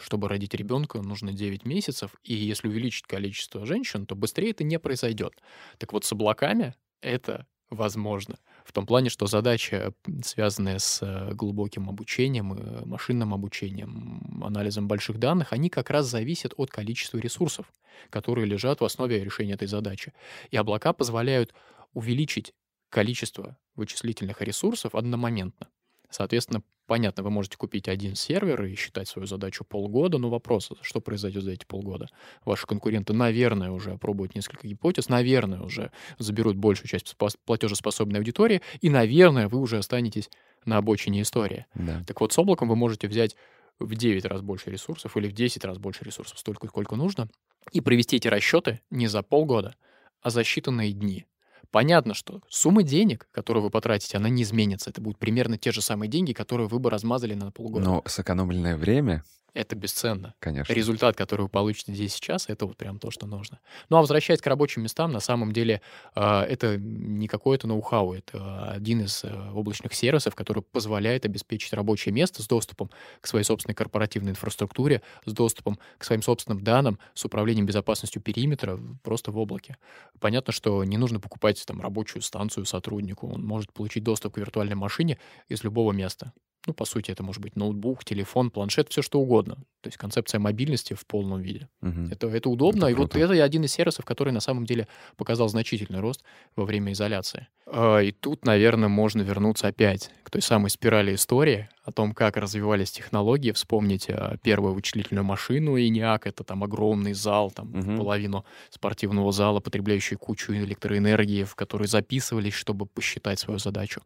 [0.01, 4.79] чтобы родить ребенка, нужно 9 месяцев, и если увеличить количество женщин, то быстрее это не
[4.79, 5.33] произойдет.
[5.79, 8.39] Так вот, с облаками это возможно.
[8.65, 15.53] В том плане, что задача, связанная с э, глубоким обучением, машинным обучением, анализом больших данных,
[15.53, 17.73] они как раз зависят от количества ресурсов,
[18.11, 20.13] которые лежат в основе решения этой задачи.
[20.51, 21.55] И облака позволяют
[21.95, 22.53] увеличить
[22.97, 25.69] количество вычислительных ресурсов одномоментно.
[26.09, 31.03] Соответственно, понятно, вы можете купить один сервер и считать свою задачу полгода, но вопрос, что
[31.03, 32.09] произойдет за эти полгода?
[32.47, 38.89] Ваши конкуренты, наверное, уже опробуют несколько гипотез, наверное, уже заберут большую часть платежеспособной аудитории, и,
[38.89, 40.31] наверное, вы уже останетесь
[40.65, 41.67] на обочине истории.
[41.75, 42.03] Да.
[42.07, 43.37] Так вот, с облаком вы можете взять
[43.79, 47.29] в 9 раз больше ресурсов или в 10 раз больше ресурсов, столько, сколько нужно,
[47.73, 49.77] и провести эти расчеты не за полгода,
[50.23, 51.27] а за считанные дни.
[51.71, 54.91] Понятно, что сумма денег, которую вы потратите, она не изменится.
[54.91, 57.85] Это будут примерно те же самые деньги, которые вы бы размазали на полгода.
[57.85, 59.25] Но сэкономленное время
[59.57, 60.35] это бесценно.
[60.39, 60.71] Конечно.
[60.71, 63.59] Результат, который вы получите здесь сейчас, это вот прям то, что нужно.
[63.89, 65.81] Ну а возвращаясь к рабочим местам, на самом деле
[66.15, 72.13] э, это не какое-то ноу-хау, это один из э, облачных сервисов, который позволяет обеспечить рабочее
[72.13, 72.91] место с доступом
[73.23, 78.79] к своей собственной корпоративной инфраструктуре, с доступом к своим собственным данным, с управлением безопасностью периметра
[79.03, 79.79] просто в облаке.
[80.21, 84.75] Понятно, что не нужно покупать там рабочую станцию сотруднику, он может получить доступ к виртуальной
[84.75, 86.33] машине из любого места.
[86.67, 89.55] Ну, по сути, это может быть ноутбук, телефон, планшет, все что угодно.
[89.83, 91.69] То есть концепция мобильности в полном виде.
[91.81, 92.09] Угу.
[92.11, 92.87] Это, это удобно.
[92.87, 96.25] Это и вот это один из сервисов, который на самом деле показал значительный рост
[96.57, 97.47] во время изоляции.
[97.67, 102.37] А, и тут, наверное, можно вернуться опять к той самой спирали истории о том, как
[102.37, 103.53] развивались технологии.
[103.53, 106.23] Вспомните а, первую вычислительную машину ENIAC.
[106.25, 107.97] Это там огромный зал, там угу.
[107.97, 114.03] половину спортивного зала, потребляющий кучу электроэнергии, в который записывались, чтобы посчитать свою задачу.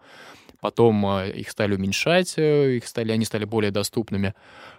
[0.61, 4.35] Потом а, их стали уменьшать, э, их стали, они стали более доступными.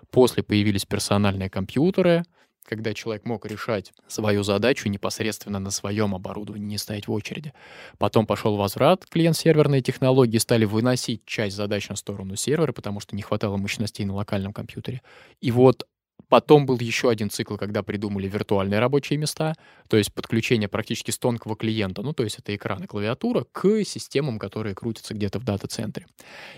[0.10, 2.24] После появились персональные компьютеры,
[2.66, 7.54] когда человек мог решать свою задачу непосредственно на своем оборудовании, не стоять в очереди.
[7.98, 13.24] Потом пошел возврат, клиент-серверные технологии стали выносить часть задач на сторону сервера, потому что не
[13.24, 15.02] хватало мощностей на локальном компьютере.
[15.42, 15.88] И вот
[16.32, 19.54] Потом был еще один цикл, когда придумали виртуальные рабочие места,
[19.90, 23.84] то есть подключение практически с тонкого клиента, ну то есть это экран и клавиатура, к
[23.84, 26.08] системам, которые крутятся где-то в дата-центре.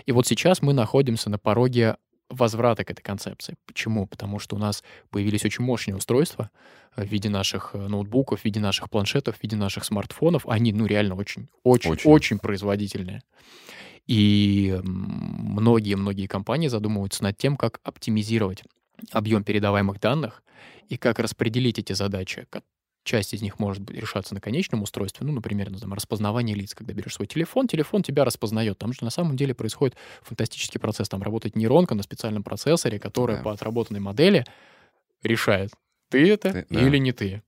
[0.06, 1.96] И вот сейчас мы находимся на пороге
[2.30, 3.56] возврата к этой концепции.
[3.66, 4.06] Почему?
[4.06, 6.50] Потому что у нас появились очень мощные устройства
[6.94, 10.46] в виде наших э, ноутбуков, в виде наших планшетов, в виде наших смартфонов.
[10.46, 13.22] Они, ну, реально очень, очень, очень, очень производительные.
[14.06, 18.62] И многие-многие компании задумываются над тем, как оптимизировать
[19.12, 20.42] объем передаваемых данных
[20.88, 22.46] и как распределить эти задачи.
[23.04, 26.74] Часть из них может решаться на конечном устройстве, ну, например, ну, там, распознавание лиц.
[26.74, 28.78] Когда берешь свой телефон, телефон тебя распознает.
[28.78, 31.10] Там же на самом деле происходит фантастический процесс.
[31.10, 33.42] Там работает нейронка на специальном процессоре, которая да.
[33.42, 34.46] по отработанной модели
[35.22, 35.70] решает,
[36.08, 36.98] ты это ты, или да.
[36.98, 37.42] не ты.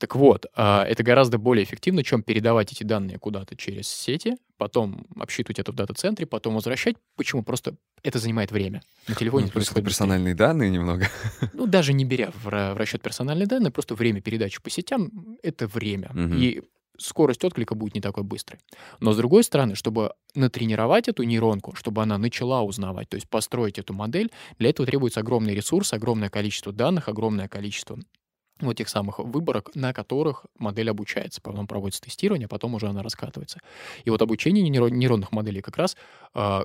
[0.00, 5.06] Так вот, а, это гораздо более эффективно, чем передавать эти данные куда-то через сети, потом
[5.14, 6.96] обсчитывать это в дата-центре, потом возвращать.
[7.16, 7.42] Почему?
[7.42, 8.80] Просто это занимает время.
[9.08, 11.06] На телефоне ну, происходит персональные данные немного.
[11.52, 16.10] Ну, даже не беря в, расчет персональные данные, просто время передачи по сетям— это время.
[16.14, 16.34] Угу.
[16.34, 16.62] И
[16.96, 18.58] скорость отклика будет не такой быстрой.
[19.00, 23.78] Но с другой стороны, чтобы натренировать эту нейронку, чтобы она начала узнавать, то есть построить
[23.78, 27.98] эту модель, для этого требуется огромный ресурс, огромное количество данных, огромное количество
[28.60, 31.40] вот тех самых выборок, на которых модель обучается.
[31.40, 33.60] Потом проводится тестирование, а потом уже она раскатывается.
[34.04, 35.96] И вот обучение нейронных моделей как раз
[36.34, 36.64] э,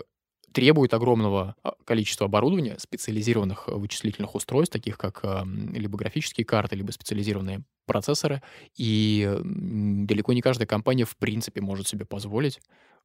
[0.56, 6.92] требует огромного а, количества оборудования, специализированных вычислительных устройств, таких как э, либо графические карты, либо
[6.92, 8.42] специализированные процессоры.
[8.78, 12.62] И далеко не каждая компания в принципе может себе позволить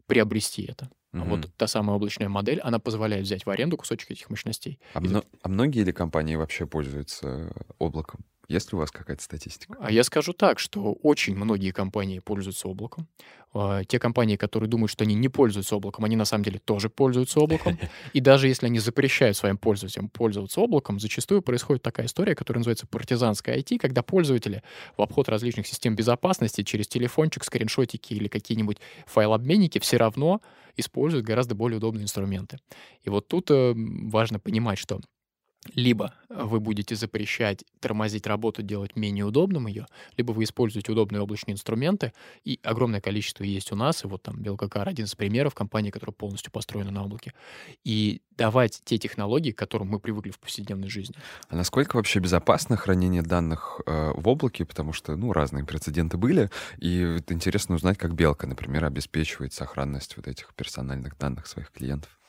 [0.06, 0.90] приобрести это.
[1.12, 1.22] Угу.
[1.24, 4.78] Вот та самая облачная модель, она позволяет взять в аренду кусочек этих мощностей.
[4.94, 8.20] А, мно- а многие ли компании вообще пользуются облаком?
[8.50, 9.76] Есть ли у вас какая-то статистика?
[9.80, 13.06] А я скажу так, что очень многие компании пользуются облаком.
[13.54, 16.90] А, те компании, которые думают, что они не пользуются облаком, они на самом деле тоже
[16.90, 17.78] пользуются облаком.
[18.12, 22.88] И даже если они запрещают своим пользователям пользоваться облаком, зачастую происходит такая история, которая называется
[22.88, 24.64] партизанская IT, когда пользователи
[24.96, 30.42] в обход различных систем безопасности через телефончик, скриншотики или какие-нибудь файлообменники все равно
[30.76, 32.58] используют гораздо более удобные инструменты.
[33.04, 35.00] И вот тут э, важно понимать, что
[35.74, 41.54] либо вы будете запрещать, тормозить работу, делать менее удобным ее, либо вы используете удобные облачные
[41.54, 42.12] инструменты,
[42.44, 46.14] и огромное количество есть у нас, и вот там Белкакар один из примеров компании, которая
[46.14, 47.34] полностью построена на облаке,
[47.84, 51.14] и давать те технологии, к которым мы привыкли в повседневной жизни.
[51.48, 56.50] А насколько вообще безопасно хранение данных э, в облаке, потому что, ну, разные прецеденты были,
[56.78, 62.19] и это интересно узнать, как Белка, например, обеспечивает сохранность вот этих персональных данных своих клиентов.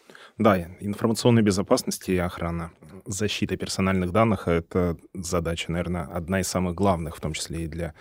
[0.41, 2.71] Да, информационная безопасность и охрана,
[3.05, 7.93] защита персональных данных— это задача, наверное, одна из самых главных, в том числе и для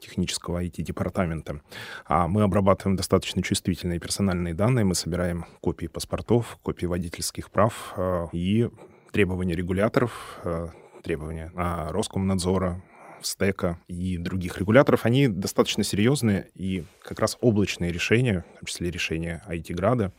[0.00, 1.60] технического IT-департамента.
[2.04, 8.26] А мы обрабатываем достаточно чувствительные персональные данные, мы собираем копии паспортов, копии водительских прав э,
[8.32, 8.68] и
[9.12, 10.70] требования регуляторов, э,
[11.04, 12.82] требования Роскомнадзора,
[13.26, 18.90] стека и других регуляторов, они достаточно серьезные, и как раз облачные решения, в том числе
[18.90, 20.12] решения IT-града,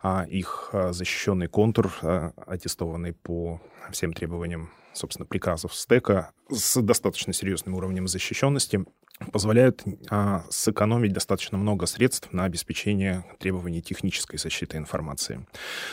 [0.00, 7.32] а их а, защищенный контур, а, аттестованный по всем требованиям, собственно, приказов стека, с достаточно
[7.32, 8.84] серьезным уровнем защищенности,
[9.32, 15.46] позволяют а, сэкономить достаточно много средств на обеспечение требований технической защиты информации.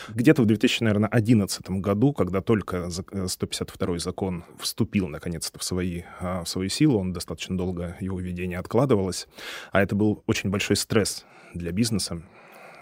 [0.09, 6.69] Где-то в 2011 году, когда только 152 закон вступил наконец-то в, свои, а, в свою
[6.69, 9.27] силу, он достаточно долго, его введение откладывалось,
[9.71, 12.21] а это был очень большой стресс для бизнеса,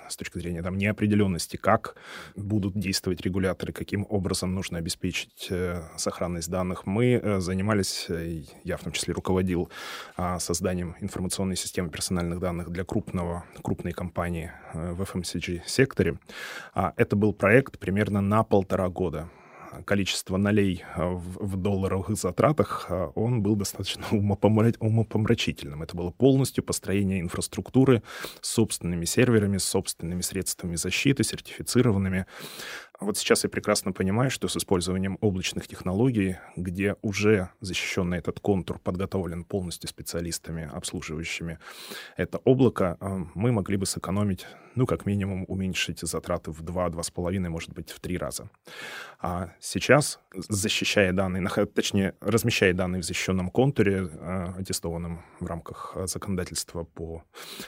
[0.09, 1.95] с точки зрения там, неопределенности, как
[2.35, 6.85] будут действовать регуляторы, каким образом нужно обеспечить э, сохранность данных.
[6.85, 9.69] Мы э, занимались, э, я в том числе руководил
[10.39, 16.17] созданием информационной системы персональных данных для крупного, крупной компании в FMCG-секторе.
[16.73, 19.29] А, это был проект примерно на полтора года
[19.85, 25.83] количество налей э, в, долларовых затратах, э, он был достаточно умопомрачительным.
[25.83, 28.03] Это было полностью построение инфраструктуры
[28.41, 32.25] с собственными серверами, с собственными средствами защиты, сертифицированными.
[33.03, 38.79] Вот сейчас я прекрасно понимаю, что с использованием облачных технологий, где уже защищенный этот контур
[38.79, 41.59] подготовлен полностью специалистами, обслуживающими
[42.15, 47.73] это облако, э, мы могли бы сэкономить, ну, как минимум, уменьшить затраты в 2-2,5, может
[47.73, 48.49] быть, в 3 раза.
[49.19, 56.85] А сейчас, защищая данные, точнее, размещая данные в защищенном контуре, э, аттестованном в рамках законодательства
[56.85, 57.23] по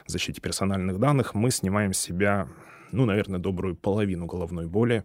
[0.07, 2.47] защите персональных данных, мы снимаем с себя
[2.95, 5.03] ну, наверное, добрую половину головной боли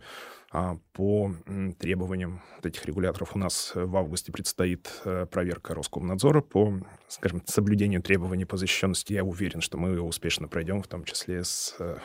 [0.52, 1.32] а, по
[1.78, 3.34] требованиям этих регуляторов.
[3.34, 6.74] У нас в августе предстоит э, проверка Роскомнадзора по,
[7.10, 9.12] скажем, соблюдению требований по защищенности.
[9.12, 11.98] Я уверен, что мы ее успешно пройдем, в том числе с э,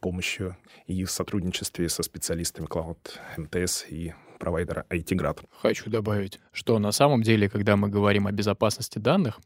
[0.00, 2.98] помощью и в сотрудничестве со специалистами Cloud
[3.38, 5.40] МТС и провайдера IT-Grad.
[5.62, 9.40] Хочу добавить, что на самом деле, когда мы говорим о безопасности данных,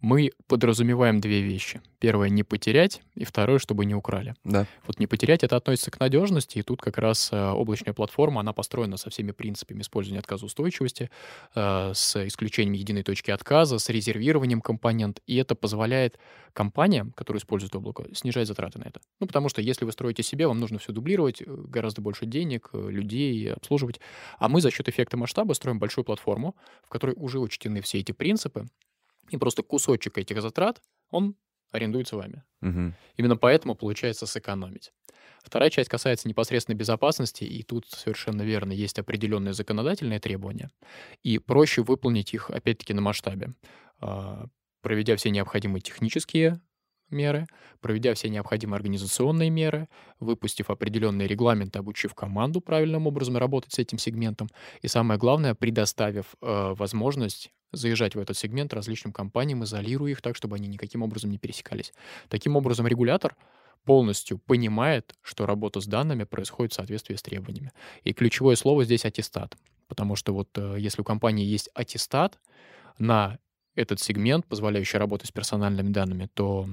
[0.00, 1.80] мы подразумеваем две вещи.
[1.98, 4.34] Первое— не потерять, и второе— чтобы не украли.
[4.44, 4.66] Да.
[4.86, 8.52] Вот не потерять— это относится к надежности, и тут как раз э, облачная платформа, она
[8.52, 11.10] построена со всеми принципами использования отказоустойчивости,
[11.54, 14.25] э, с исключением единой точки отказа, с резервированием
[14.60, 16.18] компонент, и это позволяет
[16.52, 19.00] компаниям, которые используют облако, снижать затраты на это.
[19.20, 22.70] Ну, потому что если вы строите себе, вам нужно все дублировать, э, гораздо больше денег,
[22.72, 24.00] людей обслуживать,
[24.38, 28.12] а мы за счет эффекта масштаба строим большую платформу, в которой уже учтены все эти
[28.12, 28.66] принципы,
[29.30, 31.34] и просто кусочек этих затрат, он
[31.72, 32.42] арендуется вами.
[32.62, 32.94] Угу.
[33.16, 34.92] Именно поэтому получается сэкономить.
[35.42, 40.70] Вторая часть касается непосредственной безопасности, и тут совершенно верно, есть определенные законодательные требования,
[41.22, 43.52] и проще выполнить их, опять-таки, на масштабе,
[44.82, 46.60] проведя все необходимые технические
[47.10, 47.46] меры,
[47.80, 49.88] проведя все необходимые организационные меры,
[50.20, 54.48] выпустив определенные регламенты, обучив команду правильным образом работать с этим сегментом,
[54.82, 60.36] и самое главное, предоставив э, возможность заезжать в этот сегмент различным компаниям, изолируя их так,
[60.36, 61.92] чтобы они никаким образом не пересекались.
[62.28, 63.36] Таким образом, регулятор
[63.84, 67.72] полностью понимает, что работа с данными происходит в соответствии с требованиями.
[68.02, 69.56] И ключевое слово здесь аттестат.
[69.88, 72.40] Потому что вот э, если у компании есть аттестат
[72.98, 73.38] на
[73.76, 76.66] этот сегмент, позволяющий работать с персональными данными, то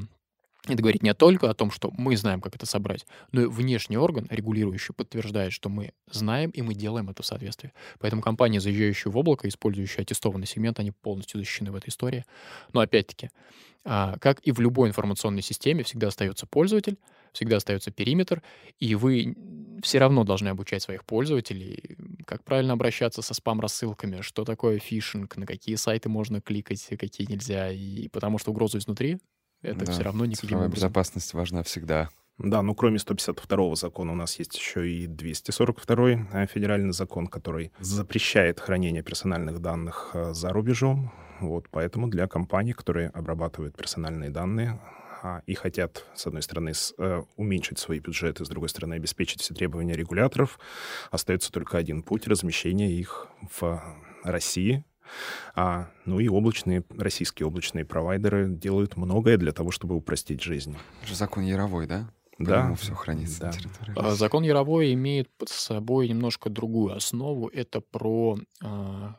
[0.65, 3.97] это говорит не только о том, что мы знаем, как это собрать, но и внешний
[3.97, 7.73] орган, регулирующий, подтверждает, что мы знаем и мы делаем это в соответствии.
[7.99, 12.23] Поэтому компании, заезжающие в облако, использующие аттестованный сегмент, они полностью защищены в этой истории.
[12.71, 13.29] Но опять-таки,
[13.83, 16.97] а, как и в любой информационной системе, всегда остается пользователь,
[17.33, 18.41] всегда остается периметр,
[18.79, 19.35] и вы
[19.81, 25.45] все равно должны обучать своих пользователей, как правильно обращаться со спам-рассылками, что такое фишинг, на
[25.45, 29.19] какие сайты можно кликать, какие нельзя, и потому что угроза изнутри
[29.63, 30.75] это да, все равно никаким образом.
[30.75, 32.09] безопасность важна всегда.
[32.37, 37.71] Да, ну кроме 152 закона у нас есть еще и 242 э, федеральный закон, который
[37.79, 41.11] запрещает хранение персональных данных э, за рубежом.
[41.39, 44.79] Вот, поэтому для компаний, которые обрабатывают персональные данные
[45.45, 49.95] и хотят, с одной стороны, э, уменьшить свои бюджеты, с другой стороны, обеспечить все требования
[49.95, 50.59] регуляторов,
[51.11, 53.27] остается только один путь размещения их
[53.59, 53.81] в
[54.23, 54.85] России,
[55.55, 60.75] а, ну и облачные, российские облачные провайдеры делают многое для того, чтобы упростить жизнь.
[61.01, 62.09] Это же закон Яровой, да?
[62.39, 62.73] Да.
[62.75, 63.47] все хранится да.
[63.47, 63.93] на территории.
[63.95, 67.47] А, закон Яровой имеет под собой немножко другую основу.
[67.47, 69.15] Это про а,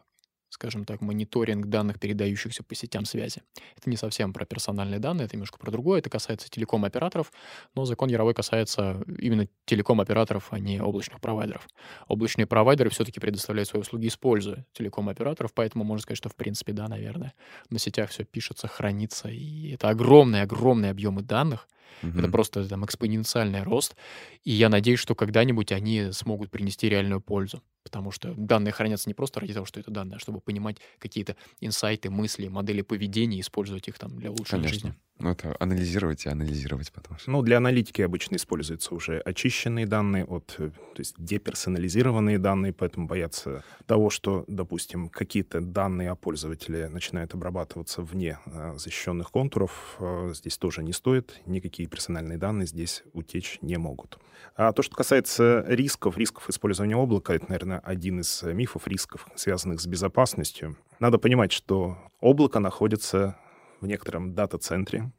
[0.55, 3.43] скажем так, мониторинг данных, передающихся по сетям связи.
[3.77, 5.99] Это не совсем про персональные данные, это немножко про другое.
[5.99, 7.33] Это касается телеком-операторов,
[7.75, 11.69] но закон Яровой касается именно телеком-операторов, а не облачных провайдеров.
[12.09, 16.89] Облачные провайдеры все-таки предоставляют свои услуги, используя телеком-операторов, поэтому можно сказать, что в принципе да,
[16.89, 17.35] наверное.
[17.71, 21.69] На сетях все пишется, хранится, и это огромные-огромные объемы данных,
[22.03, 22.19] Угу.
[22.19, 23.95] Это просто там экспоненциальный рост.
[24.43, 27.63] И я надеюсь, что когда-нибудь они смогут принести реальную пользу.
[27.85, 31.37] Потому что данные хранятся не просто ради того, что это данные, а чтобы понимать какие-то
[31.61, 34.89] инсайты, мысли, модели поведения, использовать их там для улучшения Конечно.
[34.89, 35.05] жизни.
[35.21, 37.17] Ну, это анализировать и анализировать потом.
[37.27, 43.07] Ну, для аналитики обычно используются уже очищенные данные от, э, то есть деперсонализированные данные, поэтому
[43.07, 50.33] бояться того, что, допустим, какие-то данные о пользователе начинают обрабатываться вне э, защищенных контуров, э,
[50.35, 51.41] здесь тоже не стоит.
[51.47, 54.19] Никакие персональные данные здесь утечь не могут.
[54.57, 59.81] А то, что касается рисков, рисков использования облака, это, наверное, один из мифов рисков, связанных
[59.81, 60.77] с безопасностью.
[61.01, 63.37] Надо понимать, что облако находится
[63.81, 65.11] в некотором дата-центре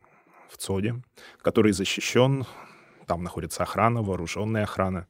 [0.49, 1.01] в ЦОДе,
[1.41, 2.45] который защищен
[3.05, 5.07] там находится охрана, вооруженная охрана.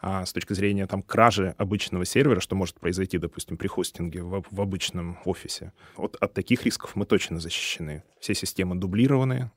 [0.00, 4.44] А с точки зрения там кражи обычного сервера, что может произойти, допустим, при хостинге в,
[4.50, 8.02] в обычном офисе, вот от таких рисков мы точно защищены.
[8.18, 9.50] Все системы дублированы,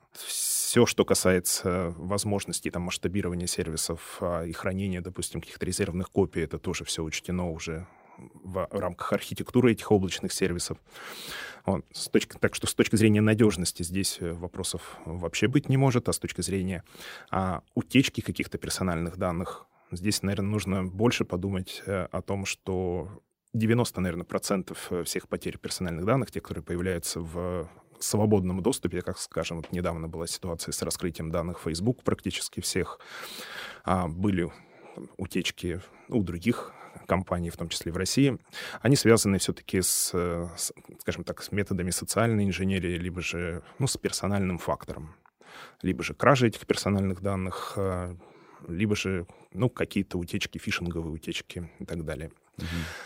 [0.68, 6.60] все, что касается возможностей там, масштабирования сервисов а, и хранения, допустим, каких-то резервных копий, это
[6.60, 10.78] тоже все учтено уже в рамках архитектуры этих облачных сервисов.
[11.66, 11.86] Вот.
[11.94, 16.10] С точки, так что с точки зрения надежности здесь э, вопросов вообще быть не может,
[16.10, 16.84] а с точки зрения
[17.32, 23.08] а, утечки каких-то персональных данных, здесь, наверное, нужно больше подумать э, о том, что
[23.54, 27.70] 90, наверное, процентов э, всех потерь персональных данных, те, которые появляются в
[28.00, 33.00] свободном доступе, как, скажем, вот недавно была ситуация с раскрытием данных Facebook практически всех,
[33.84, 34.52] а, были
[35.18, 36.74] утечки у других
[37.06, 38.38] компаний, в том числе в России,
[38.82, 43.98] они связаны все-таки с, с, скажем так, с методами социальной инженерии, либо же ну, с
[43.98, 45.16] персональным фактором,
[45.82, 48.16] либо же кражи этих персональных данных, э,
[48.68, 52.32] либо же ну, какие-то утечки, фишинговые утечки и так далее.
[52.58, 52.66] Угу.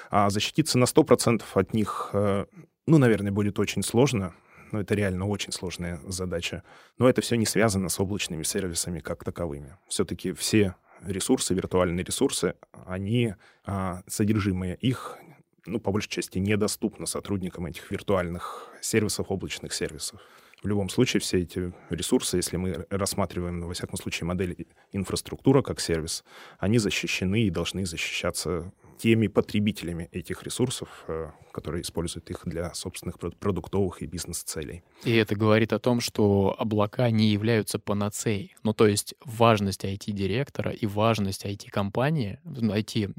[0.09, 2.45] А защититься на 100% от них, э,
[2.87, 4.33] ну, наверное, будет очень сложно,
[4.71, 6.63] но это реально очень сложная задача.
[6.97, 9.77] Но это все не связано с облачными сервисами как таковыми.
[9.87, 12.55] Все-таки все ресурсы, виртуальные ресурсы,
[12.85, 15.17] они, а, содержимое их,
[15.65, 20.19] ну, по большей части, недоступно сотрудникам этих виртуальных сервисов, облачных сервисов.
[20.63, 25.79] В любом случае, все эти ресурсы, если мы рассматриваем, во всяком случае, модель инфраструктура как
[25.79, 26.23] сервис,
[26.59, 33.17] они защищены и должны защищаться теми потребителями этих ресурсов, э, которые используют их для собственных
[33.17, 34.83] продуктовых и бизнес-целей.
[35.03, 38.55] И это говорит о том, что облака не являются панацеей.
[38.63, 43.13] Ну, то есть важность IT-директора и важность IT-компании, IT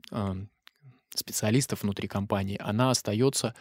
[1.14, 3.55] специалистов внутри компании, она остается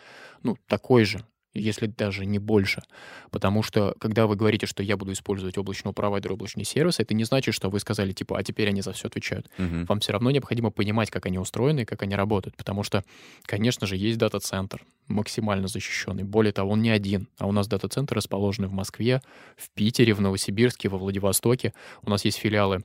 [0.44, 2.82] ну, такой же если даже не больше.
[3.30, 7.24] Потому что, когда вы говорите, что я буду использовать облачного провайдера, облачный сервис, это не
[7.24, 9.50] значит, что вы сказали, типа, а теперь они за все отвечают.
[9.58, 9.86] Uh-huh.
[9.86, 12.56] Вам все равно необходимо понимать, как они устроены и как они работают.
[12.56, 13.04] Потому что,
[13.44, 16.24] конечно же, есть дата-центр, максимально защищенный.
[16.24, 17.28] Более того, он не один.
[17.38, 19.22] А у нас дата-центры расположены в Москве,
[19.58, 21.74] в Питере, в Новосибирске, во Владивостоке.
[22.02, 22.84] У нас есть филиалы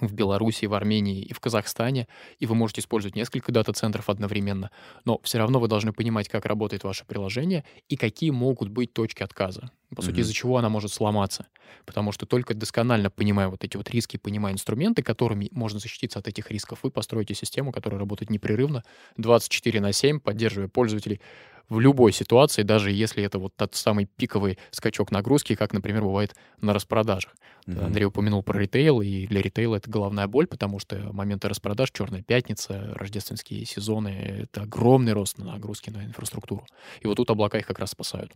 [0.00, 2.08] в Беларуси, в Армении и в Казахстане,
[2.38, 4.70] и вы можете использовать несколько дата-центров одновременно,
[5.04, 9.22] но все равно вы должны понимать, как работает ваше приложение и какие могут быть точки
[9.22, 9.70] отказа.
[9.94, 10.20] По сути, mm-hmm.
[10.20, 11.46] из-за чего она может сломаться.
[11.84, 16.26] Потому что только досконально понимая вот эти вот риски, понимая инструменты, которыми можно защититься от
[16.26, 18.82] этих рисков, вы построите систему, которая работает непрерывно,
[19.16, 21.20] 24 на 7, поддерживая пользователей
[21.68, 26.34] в любой ситуации, даже если это вот тот самый пиковый скачок нагрузки, как, например, бывает
[26.60, 27.34] на распродажах.
[27.66, 27.84] Mm-hmm.
[27.84, 32.22] Андрей упомянул про ритейл, и для ритейла это головная боль, потому что моменты распродаж, Черная
[32.22, 34.08] пятница, рождественские сезоны—
[34.44, 36.64] это огромный рост на нагрузки на инфраструктуру.
[37.00, 38.32] И вот тут облака их как раз спасают.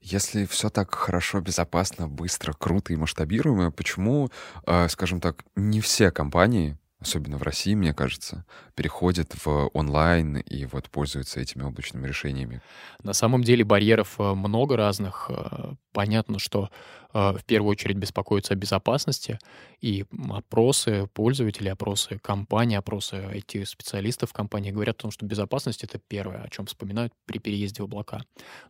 [0.00, 4.30] Если все так хорошо, безопасно, быстро, круто и масштабируемо, почему,
[4.66, 8.44] э, скажем так, не все компании особенно в России, мне кажется,
[8.74, 12.62] переходят в онлайн и вот пользуются этими облачными решениями?
[13.02, 15.30] На самом деле барьеров э, много разных.
[15.30, 16.70] Э, понятно, что
[17.16, 19.38] в первую очередь беспокоятся о безопасности,
[19.80, 26.42] и опросы пользователей, опросы компаний, опросы IT-специалистов компании говорят о том, что безопасность— это первое,
[26.42, 28.20] о чем вспоминают при переезде в облака.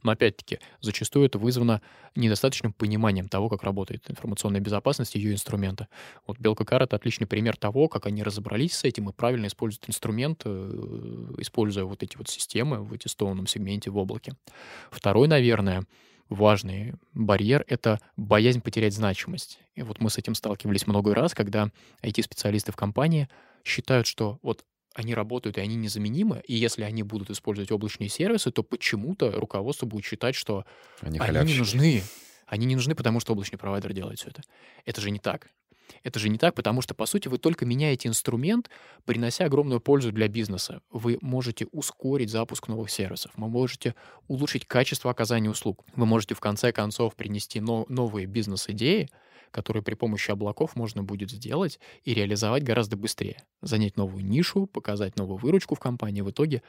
[0.05, 1.83] Но опять-таки, зачастую это вызвано
[2.15, 5.89] недостаточным пониманием того, как работает информационная безопасность и ее инструменты.
[6.27, 9.89] Вот Белка Кар— это отличный пример того, как они разобрались с этим и правильно используют
[9.89, 14.35] инструмент, используя вот эти вот системы в аттестованном сегменте в облаке.
[14.91, 15.85] Второй, наверное,
[16.29, 19.59] важный барьер— это боязнь потерять значимость.
[19.75, 21.71] И вот мы с этим сталкивались много раз, когда
[22.03, 23.29] IT-специалисты в компании
[23.65, 24.65] считают, что вот
[24.95, 29.85] они работают, и они незаменимы, и если они будут использовать облачные сервисы, то почему-то руководство
[29.85, 30.65] будет считать, что
[31.01, 32.03] они, они не нужны.
[32.47, 34.43] Они не нужны, потому что облачный провайдер делает все это.
[34.85, 35.51] Это же не так.
[36.03, 38.71] Это же не так, потому что, по сути, вы только меняете инструмент,
[39.05, 40.81] принося огромную пользу для бизнеса.
[40.91, 43.95] Вы можете ускорить запуск новых сервисов, вы можете
[44.29, 49.09] улучшить качество оказания услуг, вы можете, в конце концов, принести но- новые бизнес-идеи,
[49.51, 53.45] которые при помощи облаков можно будет сделать и реализовать гораздо быстрее.
[53.63, 56.63] Занять новую нишу, показать новую выручку в компании, в итоге,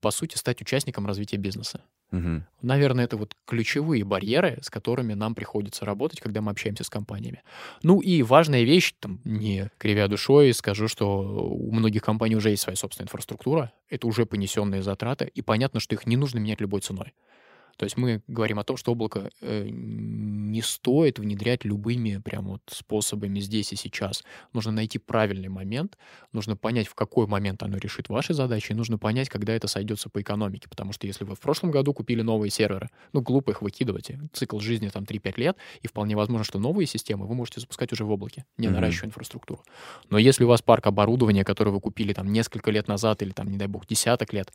[0.00, 1.82] по сути, стать участником развития бизнеса.
[2.12, 2.42] Угу.
[2.62, 7.42] Наверное, это вот ключевые барьеры, с которыми нам приходится работать, когда мы общаемся с компаниями.
[7.82, 12.62] Ну и важная вещь, там, не кривя душой, скажу, что у многих компаний уже есть
[12.62, 16.80] своя собственная инфраструктура, это уже понесенные затраты, и понятно, что их не нужно менять любой
[16.80, 17.14] ценой.
[17.76, 22.62] То есть мы говорим о том, что облако э, не стоит внедрять любыми прям вот
[22.68, 24.24] способами здесь и сейчас.
[24.52, 25.98] Нужно найти правильный момент,
[26.32, 30.08] нужно понять, в какой момент оно решит ваши задачи, и нужно понять, когда это сойдется
[30.08, 30.68] по экономике.
[30.68, 34.10] Потому что если вы в прошлом году купили новые серверы, ну, глупо их выкидывать.
[34.32, 38.04] Цикл жизни там 3-5 лет, и вполне возможно, что новые системы вы можете запускать уже
[38.04, 38.70] в облаке, не mm-hmm.
[38.70, 39.62] наращивая инфраструктуру.
[40.10, 43.50] Но если у вас парк оборудования, которое вы купили там несколько лет назад или там,
[43.50, 44.52] не дай бог, десяток лет,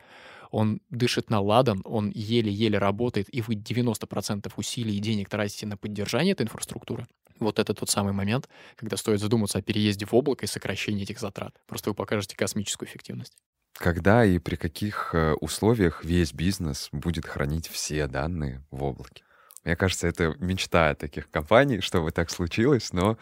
[0.51, 5.77] он дышит на ладан, он еле-еле работает, и вы 90% усилий и денег тратите на
[5.77, 7.07] поддержание этой инфраструктуры,
[7.39, 11.19] вот это тот самый момент, когда стоит задуматься о переезде в облако и сокращении этих
[11.19, 11.55] затрат.
[11.67, 13.37] Просто вы покажете космическую эффективность.
[13.73, 19.23] Когда и при каких э, условиях весь бизнес будет хранить все данные в облаке?
[19.63, 23.17] Мне кажется, это мечта таких компаний, чтобы так случилось, но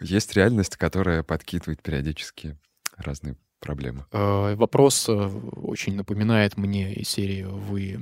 [0.00, 2.58] есть реальность, которая подкидывает периодически
[2.96, 4.06] разные проблема?
[4.12, 8.00] Э, вопрос э, очень напоминает мне из серии «Вы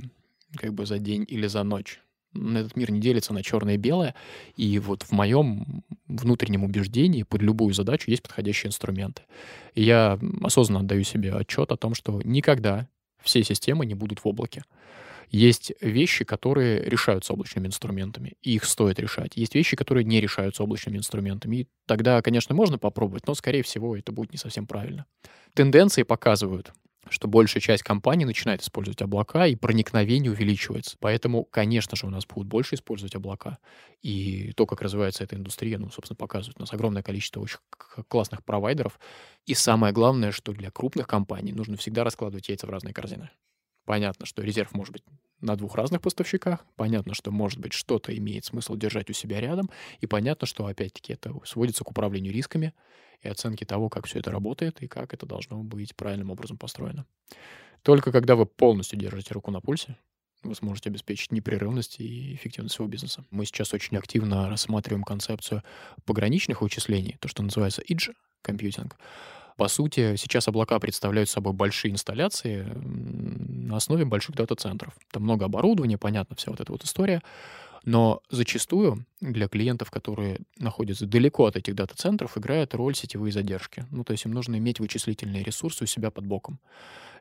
[0.55, 1.99] как бы за день или за ночь?»
[2.35, 4.13] Этот мир не делится на черное и белое,
[4.55, 9.23] и вот в моем внутреннем убеждении под любую задачу есть подходящие инструменты.
[9.73, 12.87] И я осознанно отдаю себе отчет о том, что никогда
[13.23, 14.63] все системы не будут в облаке.
[15.29, 19.35] Есть вещи, которые решаются облачными инструментами, и их стоит решать.
[19.35, 21.55] Есть вещи, которые не решаются облачными инструментами.
[21.57, 25.05] И тогда, конечно, можно попробовать, но, скорее всего, это будет не совсем правильно.
[25.53, 26.73] Тенденции показывают,
[27.09, 30.97] что большая часть компаний начинает использовать облака, и проникновение увеличивается.
[30.99, 33.59] Поэтому, конечно же, у нас будут больше использовать облака.
[34.01, 36.57] И то, как развивается эта индустрия, ну, собственно, показывает.
[36.57, 37.59] У нас огромное количество очень
[38.07, 38.99] классных провайдеров.
[39.45, 43.29] И самое главное, что для крупных компаний нужно всегда раскладывать яйца в разные корзины.
[43.89, 45.01] Понятно, что резерв может быть
[45.41, 46.63] на двух разных поставщиках.
[46.75, 49.71] Понятно, что, может быть, что-то имеет смысл держать у себя рядом.
[49.99, 52.75] И понятно, что, опять-таки, это сводится к управлению рисками
[53.23, 57.07] и оценке того, как все это работает и как это должно быть правильным образом построено.
[57.81, 59.97] Только когда вы полностью держите руку на пульсе,
[60.43, 63.25] вы сможете обеспечить непрерывность и эффективность своего бизнеса.
[63.31, 65.63] Мы сейчас очень активно рассматриваем концепцию
[66.05, 68.13] пограничных вычислений, то, что называется edge
[68.43, 68.97] компьютинг.
[69.59, 74.93] По сути, сейчас облака представляют собой большие инсталляции на основе больших дата-центров.
[75.11, 77.21] Там много оборудования, понятно, вся вот эта вот история.
[77.83, 83.85] Но зачастую для клиентов, которые находятся далеко от этих дата-центров, играет роль сетевые задержки.
[83.91, 86.59] Ну, то есть им нужно иметь вычислительные ресурсы у себя под боком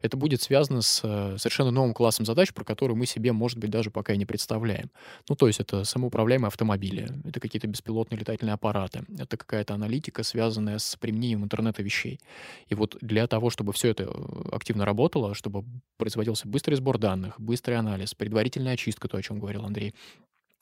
[0.02, 3.70] это будет связано с э, совершенно новым классом задач, про которые мы себе, может быть,
[3.70, 4.90] даже пока и не представляем.
[5.28, 10.78] Ну, то есть это самоуправляемые автомобили, это какие-то беспилотные летательные аппараты, это какая-то аналитика, связанная
[10.78, 12.20] с применением интернета вещей.
[12.68, 15.64] И вот для того, чтобы все это э, активно работало, чтобы
[15.96, 19.94] производился быстрый сбор данных, быстрый анализ, предварительная очистка, то, о чем говорил Андрей,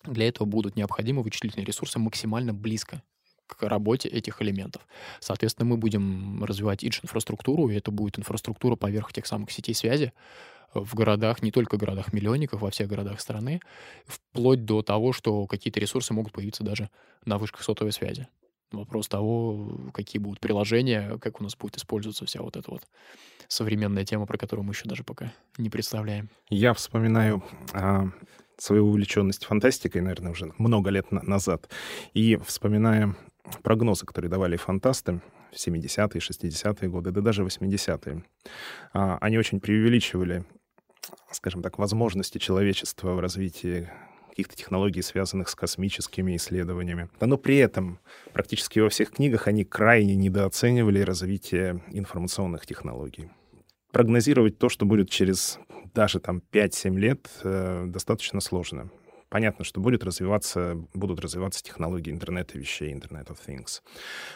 [0.07, 3.03] для этого будут необходимы вычислительные ресурсы максимально близко
[3.47, 4.87] к работе этих элементов.
[5.21, 10.13] Соответственно, мы будем развивать инфраструктуру, и это будет инфраструктура поверх тех самых сетей связи
[10.75, 13.61] в городах, не только городах-миллионниках, во всех городах страны,
[14.07, 16.91] вплоть до того, что какие-то ресурсы могут появиться даже
[17.25, 18.29] на вышках сотовой связи.
[18.73, 22.83] Вопрос того, какие будут приложения, как у нас будет использоваться вся вот эта вот
[23.47, 26.29] современная тема, про которую мы еще даже пока не представляем.
[26.51, 28.09] Я вспоминаю а,
[28.59, 31.69] свою увлеченность фантастикой, наверное, уже много лет на- назад,
[32.15, 33.15] и вспоминая
[33.63, 35.21] прогнозы, которые давали фантасты
[35.53, 38.23] в 70-е, 60-е годы, да даже 80-е,
[38.93, 40.45] а, они очень преувеличивали,
[41.31, 43.89] скажем так, возможности человечества в развитии
[44.29, 47.09] каких-то технологий, связанных с космическими исследованиями.
[47.21, 47.99] Но при этом
[48.35, 53.31] практически во всех книгах они крайне недооценивали развитие информационных технологий.
[53.97, 55.59] Прогнозировать то, что будет через
[55.95, 58.91] даже там 5-7 лет, э, достаточно сложно.
[59.31, 63.81] Понятно, что будет развиваться, будут развиваться технологии интернета вещей, Internet of Things.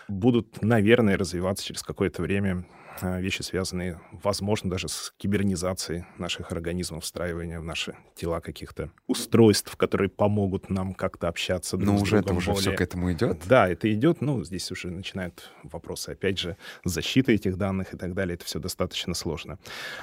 [0.08, 2.64] Будут, наверное, развиваться через какое-то время
[3.02, 10.08] вещи, связанные, возможно, даже с кибернизацией наших организмов, встраивания в наши тела каких-то устройств, которые
[10.08, 12.60] помогут нам как-то общаться друг Но с уже это уже более...
[12.60, 13.42] все к этому идет?
[13.46, 14.20] Да, это идет.
[14.20, 18.34] Ну, здесь уже начинают вопросы, опять же, защиты этих данных и так далее.
[18.34, 19.58] Это все достаточно сложно.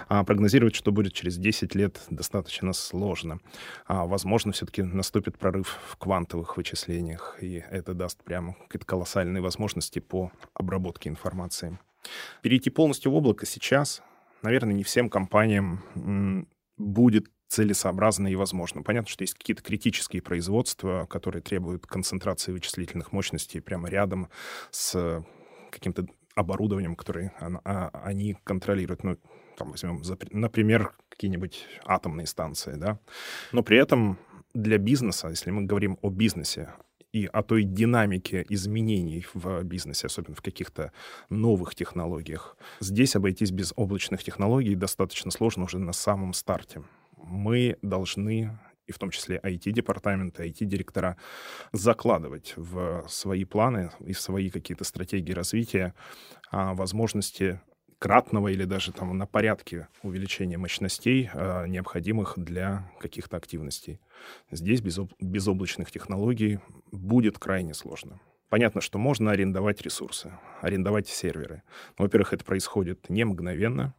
[0.08, 3.40] А прогнозировать, что будет через 10 лет, достаточно сложно.
[3.86, 10.00] А, возможно, все-таки наступит прорыв в квантовых вычислениях, и это даст прямо какие-то колоссальные возможности
[10.00, 11.78] по обработке информации.
[12.42, 14.02] Перейти полностью в облако сейчас,
[14.42, 16.48] наверное, не всем компаниям
[16.78, 18.84] будет целесообразно и возможно.
[18.84, 24.30] Понятно, что есть какие-то критические производства, которые требуют концентрации вычислительных мощностей прямо рядом
[24.70, 25.24] с
[25.72, 26.06] каким-то
[26.36, 29.04] оборудованием, которое а, они контролируют.
[29.04, 29.18] Ну,
[29.58, 30.02] там возьмем,
[30.32, 33.00] например, какие-нибудь атомные станции, да.
[33.52, 34.20] Но при этом
[34.54, 36.74] для бизнеса, если мы говорим о бизнесе,
[37.14, 40.92] и о той динамике изменений в бизнесе, особенно в каких-то
[41.30, 42.58] новых технологиях.
[42.80, 46.84] Здесь обойтись без облачных технологий достаточно сложно уже на самом старте.
[47.18, 51.18] Мы должны и в том числе IT-департаменты, IT-директора,
[51.74, 55.94] закладывать в свои планы и в свои какие-то стратегии развития
[56.52, 57.60] а, возможности
[58.00, 64.00] кратного или даже там на порядке увеличения мощностей, э, необходимых для каких-то активностей.
[64.52, 66.60] Здесь без, без облачных технологий
[66.92, 68.20] будет крайне сложно.
[68.50, 70.32] Понятно, что можно арендовать ресурсы,
[70.62, 71.64] арендовать серверы.
[71.98, 73.94] Во-первых, это происходит не мгновенно.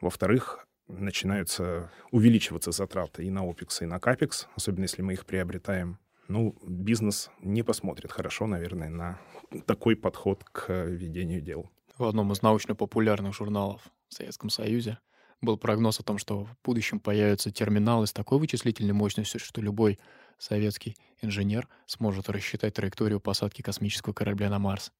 [0.00, 5.98] Во-вторых, начинаются увеличиваться затраты и на OPEX, и на CAPEX, особенно если мы их приобретаем.
[6.26, 9.20] Ну, бизнес не посмотрит хорошо, наверное, на
[9.66, 14.98] такой подход к ведению дел в одном из научно-популярных журналов в Советском Союзе
[15.40, 19.98] был прогноз о том, что в будущем появятся терминалы с такой вычислительной мощностью, что любой
[20.38, 24.92] советский инженер сможет рассчитать траекторию посадки космического корабля на Марс.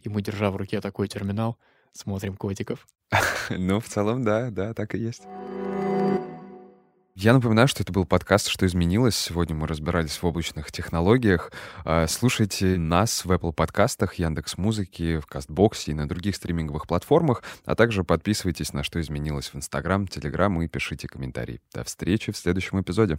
[0.00, 1.58] И мы, держа в руке такой терминал,
[1.92, 2.86] смотрим котиков.
[3.50, 5.24] Ну, в целом, да, да, так и есть.
[7.20, 9.14] Я напоминаю, что это был подкаст «Что изменилось?».
[9.14, 11.52] Сегодня мы разбирались в облачных технологиях.
[11.84, 17.42] А, слушайте нас в Apple подкастах, Яндекс Музыки, в Кастбоксе и на других стриминговых платформах,
[17.66, 21.60] а также подписывайтесь на «Что изменилось» в Инстаграм, Телеграм и пишите комментарии.
[21.74, 23.18] До встречи в следующем эпизоде.